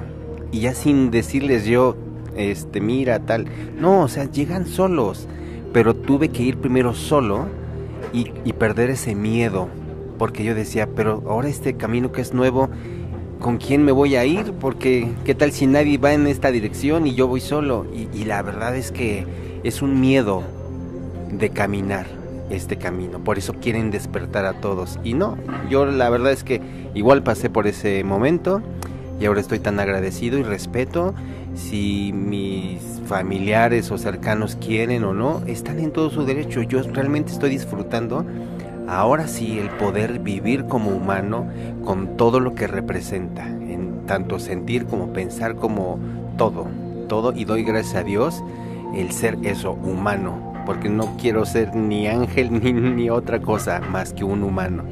Y 0.53 0.61
ya 0.61 0.75
sin 0.75 1.11
decirles 1.11 1.65
yo, 1.65 1.97
este, 2.37 2.81
mira, 2.81 3.19
tal, 3.21 3.47
no, 3.79 4.03
o 4.03 4.09
sea, 4.09 4.31
llegan 4.31 4.67
solos, 4.67 5.27
pero 5.73 5.95
tuve 5.95 6.29
que 6.29 6.43
ir 6.43 6.59
primero 6.59 6.95
solo 6.95 7.47
y, 8.13 8.53
perder 8.53 8.91
ese 8.91 9.15
miedo, 9.15 9.69
porque 10.19 10.45
yo 10.45 10.55
decía, 10.55 10.89
pero 10.95 11.23
ahora 11.29 11.49
este 11.49 11.75
camino 11.75 12.13
que 12.13 12.21
es 12.21 12.33
nuevo, 12.33 12.69
¿con 13.41 13.59
quién 13.59 13.85
me 13.85 13.93
voy 13.93 14.15
a 14.15 14.25
ir? 14.25 14.53
Porque, 14.53 15.09
¿qué 15.25 15.35
tal 15.35 15.51
si 15.51 15.67
nadie 15.67 15.99
va 15.99 16.13
en 16.13 16.29
esta 16.29 16.53
dirección 16.53 17.07
y 17.07 17.15
yo 17.15 17.27
voy 17.27 17.41
solo? 17.41 17.87
Y 17.93 18.25
la 18.25 18.43
verdad 18.43 18.77
es 18.77 18.93
que 18.93 19.27
es 19.65 19.83
un 19.83 20.01
miedo 20.01 20.45
de 21.33 21.51
caminar 21.51 22.24
este 22.51 22.77
camino. 22.77 23.19
Por 23.23 23.39
eso 23.39 23.55
quieren 23.55 23.91
despertar 23.91 24.45
a 24.45 24.61
todos. 24.61 24.99
Y 25.05 25.15
no, 25.15 25.37
yo 25.71 25.87
la 25.87 26.11
verdad 26.11 26.33
es 26.33 26.45
que 26.45 26.61
igual 26.95 27.23
pasé 27.23 27.51
por 27.51 27.67
ese 27.67 28.05
momento 28.05 28.63
y 29.21 29.27
ahora 29.27 29.41
estoy 29.41 29.61
tan 29.61 29.81
agradecido 29.81 30.39
y 30.39 30.43
respeto. 30.43 31.15
Si 31.55 32.13
mis 32.13 32.81
familiares 33.07 33.91
o 33.91 33.99
cercanos 33.99 34.57
quieren 34.57 35.05
o 35.05 35.15
no, 35.15 35.43
están 35.47 35.79
en 35.79 35.93
todo 35.93 36.11
su 36.11 36.25
derecho. 36.25 36.63
Yo 36.63 36.83
realmente 36.83 37.33
estoy 37.33 37.51
disfrutando 37.51 38.25
ahora 38.89 39.29
sí 39.29 39.59
el 39.59 39.71
poder 39.71 40.19
vivir 40.19 40.67
como 40.67 40.91
humano 40.91 41.49
con 41.85 42.17
todo 42.17 42.41
lo 42.41 42.55
que 42.55 42.67
representa, 42.67 43.47
en 43.47 44.05
tanto 44.07 44.39
sentir 44.39 44.87
como 44.87 45.13
pensar 45.13 45.57
como 45.57 45.99
todo, 46.37 46.67
todo 47.09 47.33
y 47.33 47.45
doy 47.45 47.63
gracias 47.63 47.97
a 47.97 48.05
Dios 48.05 48.43
el 48.95 49.11
ser 49.11 49.39
eso 49.43 49.73
humano, 49.73 50.54
porque 50.65 50.89
no 50.89 51.17
quiero 51.17 51.45
ser 51.45 51.75
ni 51.75 52.07
ángel 52.07 52.63
ni, 52.63 52.73
ni, 52.73 53.11
otra 53.11 53.41
cosa 53.41 53.81
más 53.81 54.13
que 54.13 54.25
un 54.25 54.43
humano. 54.43 54.85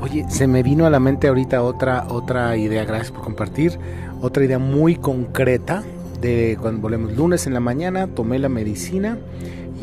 Oye, 0.00 0.24
se 0.28 0.46
me 0.46 0.62
vino 0.62 0.86
a 0.86 0.90
la 0.90 1.00
mente 1.00 1.28
ahorita 1.28 1.62
otra 1.62 2.06
otra 2.08 2.56
idea, 2.56 2.84
gracias 2.84 3.10
por 3.10 3.22
compartir, 3.22 3.78
otra 4.20 4.44
idea 4.44 4.58
muy 4.58 4.96
concreta 4.96 5.82
de 6.20 6.56
cuando 6.60 6.80
volvemos 6.80 7.12
lunes 7.16 7.46
en 7.46 7.54
la 7.54 7.60
mañana, 7.60 8.06
tomé 8.06 8.38
la 8.38 8.48
medicina 8.48 9.18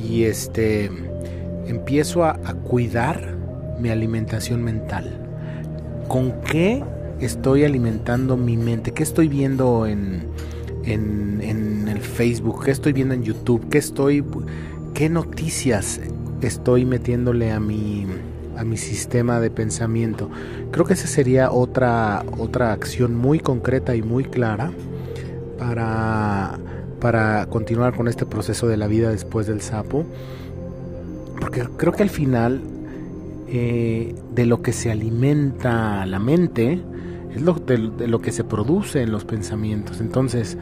y 0.03 0.23
este 0.23 0.89
empiezo 1.67 2.23
a, 2.23 2.31
a 2.31 2.53
cuidar 2.53 3.35
mi 3.79 3.89
alimentación 3.89 4.63
mental. 4.63 5.23
¿Con 6.07 6.41
qué 6.41 6.83
estoy 7.19 7.63
alimentando 7.63 8.37
mi 8.37 8.57
mente? 8.57 8.91
¿Qué 8.91 9.03
estoy 9.03 9.27
viendo 9.27 9.85
en, 9.85 10.23
en, 10.87 11.41
en, 11.41 11.87
el 11.87 11.99
Facebook, 11.99 12.65
qué 12.65 12.71
estoy 12.71 12.93
viendo 12.93 13.13
en 13.13 13.23
YouTube, 13.23 13.69
qué 13.69 13.77
estoy, 13.77 14.23
qué 14.93 15.09
noticias 15.09 15.99
estoy 16.41 16.85
metiéndole 16.85 17.51
a 17.51 17.59
mi, 17.59 18.05
a 18.57 18.63
mi 18.63 18.77
sistema 18.77 19.39
de 19.39 19.49
pensamiento. 19.49 20.29
Creo 20.71 20.85
que 20.85 20.93
esa 20.93 21.07
sería 21.07 21.51
otra, 21.51 22.23
otra 22.37 22.73
acción 22.73 23.15
muy 23.15 23.39
concreta 23.39 23.95
y 23.95 24.01
muy 24.01 24.23
clara 24.23 24.71
para, 25.57 26.59
para 26.99 27.45
continuar 27.47 27.95
con 27.95 28.07
este 28.07 28.25
proceso 28.25 28.67
de 28.67 28.77
la 28.77 28.87
vida 28.87 29.09
después 29.09 29.47
del 29.47 29.61
sapo. 29.61 30.05
Porque 31.39 31.63
creo 31.77 31.93
que 31.93 32.03
al 32.03 32.09
final 32.09 32.61
eh, 33.47 34.15
de 34.33 34.45
lo 34.45 34.61
que 34.61 34.73
se 34.73 34.91
alimenta 34.91 36.05
la 36.05 36.19
mente, 36.19 36.81
es 37.37 37.43
lo, 37.43 37.53
de, 37.53 38.07
lo 38.07 38.19
que 38.19 38.31
se 38.31 38.43
produce 38.43 39.01
en 39.01 39.11
los 39.11 39.25
pensamientos. 39.25 40.01
Entonces, 40.01 40.57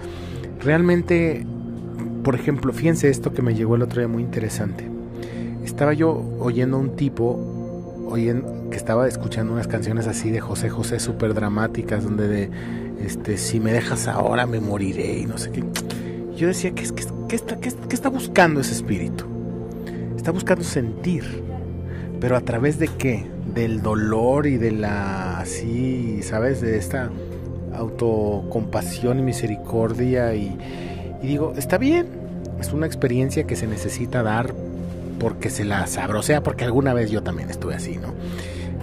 realmente, 0.59 1.45
por 2.23 2.35
ejemplo, 2.35 2.71
fíjense 2.73 3.09
esto 3.09 3.33
que 3.33 3.41
me 3.41 3.55
llegó 3.55 3.75
el 3.75 3.81
otro 3.81 4.01
día 4.01 4.07
muy 4.07 4.23
interesante. 4.23 4.87
estaba 5.63 5.93
yo 5.93 6.13
oyendo 6.39 6.77
a 6.77 6.79
un 6.81 6.95
tipo 6.95 8.05
oyendo, 8.07 8.69
que 8.69 8.77
estaba 8.77 9.07
escuchando 9.07 9.53
unas 9.53 9.67
canciones 9.67 10.07
así 10.07 10.29
de 10.29 10.39
José 10.39 10.69
José 10.69 10.99
súper 10.99 11.33
dramáticas, 11.33 12.03
donde 12.03 12.27
de, 12.27 12.49
este, 13.03 13.37
si 13.37 13.59
me 13.59 13.71
dejas 13.71 14.07
ahora 14.07 14.45
me 14.45 14.59
moriré 14.59 15.19
y 15.19 15.25
no 15.25 15.37
sé 15.37 15.51
qué. 15.51 15.63
Yo 16.35 16.47
decía, 16.47 16.71
¿qué, 16.75 16.83
qué, 16.83 17.03
qué 17.29 17.35
está, 17.35 17.57
qué 17.57 17.69
está 17.95 18.09
buscando 18.09 18.59
ese 18.59 18.73
espíritu? 18.73 19.25
Está 20.15 20.31
buscando 20.31 20.63
sentir, 20.63 21.23
pero 22.19 22.35
a 22.35 22.41
través 22.41 22.77
de 22.77 22.87
qué? 22.87 23.34
Del 23.55 23.81
dolor 23.81 24.45
y 24.45 24.57
de 24.57 24.71
la, 24.71 25.39
así, 25.39 26.21
¿sabes? 26.21 26.61
De 26.61 26.77
esta 26.77 27.09
autocompasión 27.73 29.19
y 29.19 29.21
misericordia 29.21 30.33
y, 30.35 30.57
digo, 31.21 31.53
está 31.57 31.77
bien, 31.77 32.07
es 32.59 32.73
una 32.73 32.85
experiencia 32.85 33.45
que 33.45 33.55
se 33.55 33.67
necesita 33.67 34.23
dar 34.23 34.53
porque 35.19 35.49
se 35.49 35.65
la 35.65 35.87
sabrosea, 35.87 36.43
porque 36.43 36.65
alguna 36.65 36.93
vez 36.93 37.09
yo 37.09 37.23
también 37.23 37.49
estuve 37.49 37.75
así, 37.75 37.97
¿no? 37.97 38.13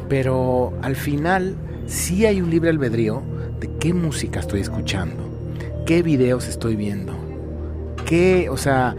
Pero 0.09 0.73
al 0.83 0.97
final 0.97 1.55
sí 1.87 2.27
hay 2.27 2.41
un 2.41 2.51
libre 2.51 2.71
albedrío 2.71 3.23
de 3.61 3.71
qué 3.79 3.95
música 3.95 4.41
estoy 4.41 4.61
escuchando, 4.61 5.23
qué 5.87 6.03
videos 6.03 6.49
estoy 6.49 6.77
viendo, 6.77 7.15
qué, 8.07 8.49
o 8.51 8.57
sea, 8.57 8.97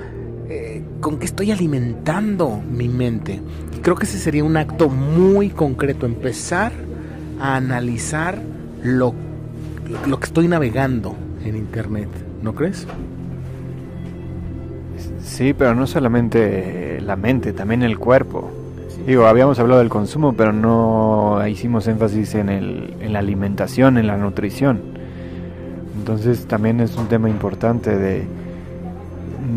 con 1.03 1.19
qué 1.19 1.25
estoy 1.25 1.51
alimentando 1.51 2.61
mi 2.71 2.87
mente. 2.87 3.41
Creo 3.83 3.95
que 3.95 4.05
ese 4.05 4.17
sería 4.17 4.43
un 4.45 4.55
acto 4.55 4.87
muy 4.89 5.49
concreto, 5.49 6.05
empezar 6.05 6.71
a 7.41 7.57
analizar 7.57 8.41
lo, 8.81 9.13
lo 10.07 10.19
que 10.19 10.25
estoy 10.25 10.47
navegando 10.47 11.13
en 11.43 11.57
Internet, 11.57 12.07
¿no 12.41 12.55
crees? 12.55 12.87
Sí, 15.19 15.53
pero 15.53 15.75
no 15.75 15.85
solamente 15.87 17.01
la 17.01 17.17
mente, 17.17 17.51
también 17.51 17.83
el 17.83 17.99
cuerpo. 17.99 18.49
Digo, 19.05 19.25
habíamos 19.25 19.59
hablado 19.59 19.81
del 19.81 19.89
consumo, 19.89 20.33
pero 20.33 20.53
no 20.53 21.45
hicimos 21.45 21.85
énfasis 21.87 22.35
en, 22.35 22.47
el, 22.47 22.95
en 23.01 23.11
la 23.11 23.19
alimentación, 23.19 23.97
en 23.97 24.07
la 24.07 24.15
nutrición. 24.15 24.79
Entonces 25.97 26.45
también 26.45 26.79
es 26.79 26.95
un 26.95 27.07
tema 27.07 27.29
importante 27.29 27.97
de, 27.97 28.25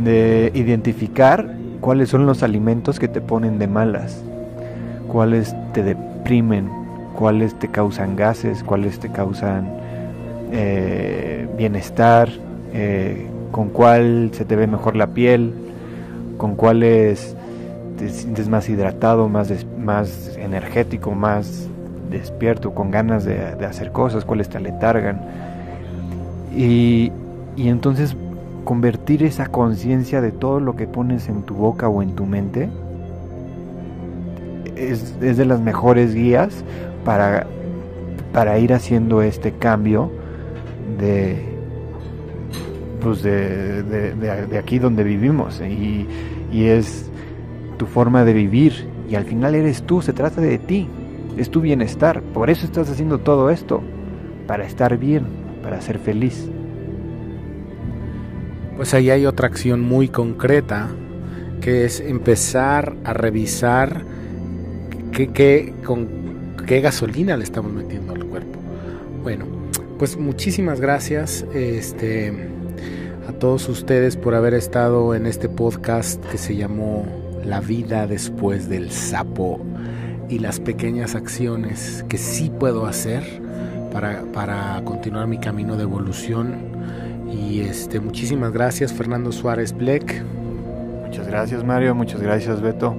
de 0.04 0.50
identificar 0.54 1.54
cuáles 1.80 2.08
son 2.08 2.26
los 2.26 2.42
alimentos 2.42 2.98
que 2.98 3.08
te 3.08 3.20
ponen 3.20 3.58
de 3.58 3.68
malas, 3.68 4.22
cuáles 5.08 5.54
te 5.72 5.82
deprimen, 5.82 6.68
cuáles 7.16 7.54
te 7.58 7.68
causan 7.68 8.16
gases, 8.16 8.62
cuáles 8.62 8.98
te 8.98 9.10
causan 9.10 9.68
eh, 10.52 11.48
bienestar, 11.56 12.28
eh, 12.72 13.26
con 13.52 13.68
cuál 13.68 14.30
se 14.32 14.44
te 14.44 14.56
ve 14.56 14.66
mejor 14.66 14.96
la 14.96 15.08
piel, 15.08 15.54
con 16.36 16.56
cuáles 16.56 17.36
te 17.98 18.08
sientes 18.10 18.48
más 18.48 18.68
hidratado, 18.68 19.28
más, 19.28 19.48
des, 19.48 19.66
más 19.78 20.36
energético, 20.36 21.12
más 21.12 21.68
despierto, 22.10 22.74
con 22.74 22.90
ganas 22.90 23.24
de, 23.24 23.54
de 23.54 23.66
hacer 23.66 23.92
cosas, 23.92 24.24
cuáles 24.24 24.48
te 24.48 24.58
aletargan. 24.58 25.20
Y, 26.54 27.12
y 27.56 27.68
entonces 27.68 28.16
convertir 28.66 29.22
esa 29.22 29.46
conciencia 29.46 30.20
de 30.20 30.32
todo 30.32 30.58
lo 30.58 30.74
que 30.74 30.88
pones 30.88 31.28
en 31.28 31.44
tu 31.44 31.54
boca 31.54 31.88
o 31.88 32.02
en 32.02 32.16
tu 32.16 32.26
mente 32.26 32.68
es, 34.74 35.18
de 35.20 35.44
las 35.44 35.60
mejores 35.60 36.14
guías 36.14 36.64
para, 37.04 37.46
para 38.32 38.58
ir 38.58 38.74
haciendo 38.74 39.22
este 39.22 39.52
cambio 39.52 40.10
de, 40.98 41.44
pues 43.00 43.22
de, 43.22 43.84
de, 43.84 44.46
de 44.46 44.58
aquí 44.58 44.80
donde 44.80 45.04
vivimos. 45.04 45.60
Y, 45.60 46.08
y, 46.52 46.64
es 46.64 47.08
tu 47.78 47.86
forma 47.86 48.24
de 48.24 48.32
vivir. 48.32 48.88
Y 49.08 49.14
al 49.14 49.24
final 49.24 49.54
eres 49.54 49.84
tú, 49.84 50.02
se 50.02 50.12
trata 50.12 50.40
de 50.40 50.58
ti, 50.58 50.88
es 51.36 51.50
tu 51.50 51.60
bienestar, 51.60 52.20
por 52.20 52.50
eso 52.50 52.66
estás 52.66 52.90
haciendo 52.90 53.18
todo 53.18 53.48
esto, 53.50 53.80
para 54.48 54.66
estar 54.66 54.98
bien, 54.98 55.24
para 55.62 55.80
ser 55.80 56.00
feliz. 56.00 56.50
Pues 58.76 58.92
ahí 58.94 59.10
hay 59.10 59.26
otra 59.26 59.48
acción 59.48 59.80
muy 59.80 60.08
concreta 60.08 60.88
que 61.60 61.84
es 61.84 62.00
empezar 62.00 62.94
a 63.04 63.12
revisar 63.14 64.04
qué, 65.12 65.28
qué, 65.28 65.74
con 65.84 66.54
qué 66.66 66.80
gasolina 66.80 67.36
le 67.36 67.44
estamos 67.44 67.72
metiendo 67.72 68.12
al 68.12 68.24
cuerpo. 68.26 68.58
Bueno, 69.22 69.46
pues 69.98 70.16
muchísimas 70.16 70.80
gracias 70.80 71.46
este, 71.54 72.32
a 73.26 73.32
todos 73.32 73.68
ustedes 73.68 74.16
por 74.16 74.34
haber 74.34 74.52
estado 74.52 75.14
en 75.14 75.26
este 75.26 75.48
podcast 75.48 76.22
que 76.26 76.36
se 76.36 76.54
llamó 76.54 77.06
La 77.44 77.60
vida 77.60 78.06
después 78.06 78.68
del 78.68 78.90
sapo 78.90 79.64
y 80.28 80.38
las 80.38 80.60
pequeñas 80.60 81.14
acciones 81.14 82.04
que 82.08 82.18
sí 82.18 82.50
puedo 82.50 82.86
hacer 82.86 83.22
para, 83.92 84.22
para 84.32 84.82
continuar 84.84 85.28
mi 85.28 85.38
camino 85.38 85.76
de 85.76 85.84
evolución. 85.84 86.65
Y 87.56 87.62
este, 87.62 88.00
muchísimas 88.00 88.52
gracias 88.52 88.92
Fernando 88.92 89.32
Suárez 89.32 89.74
Black. 89.74 90.22
Muchas 91.06 91.26
gracias 91.26 91.64
Mario, 91.64 91.94
muchas 91.94 92.20
gracias 92.20 92.60
Beto. 92.60 92.98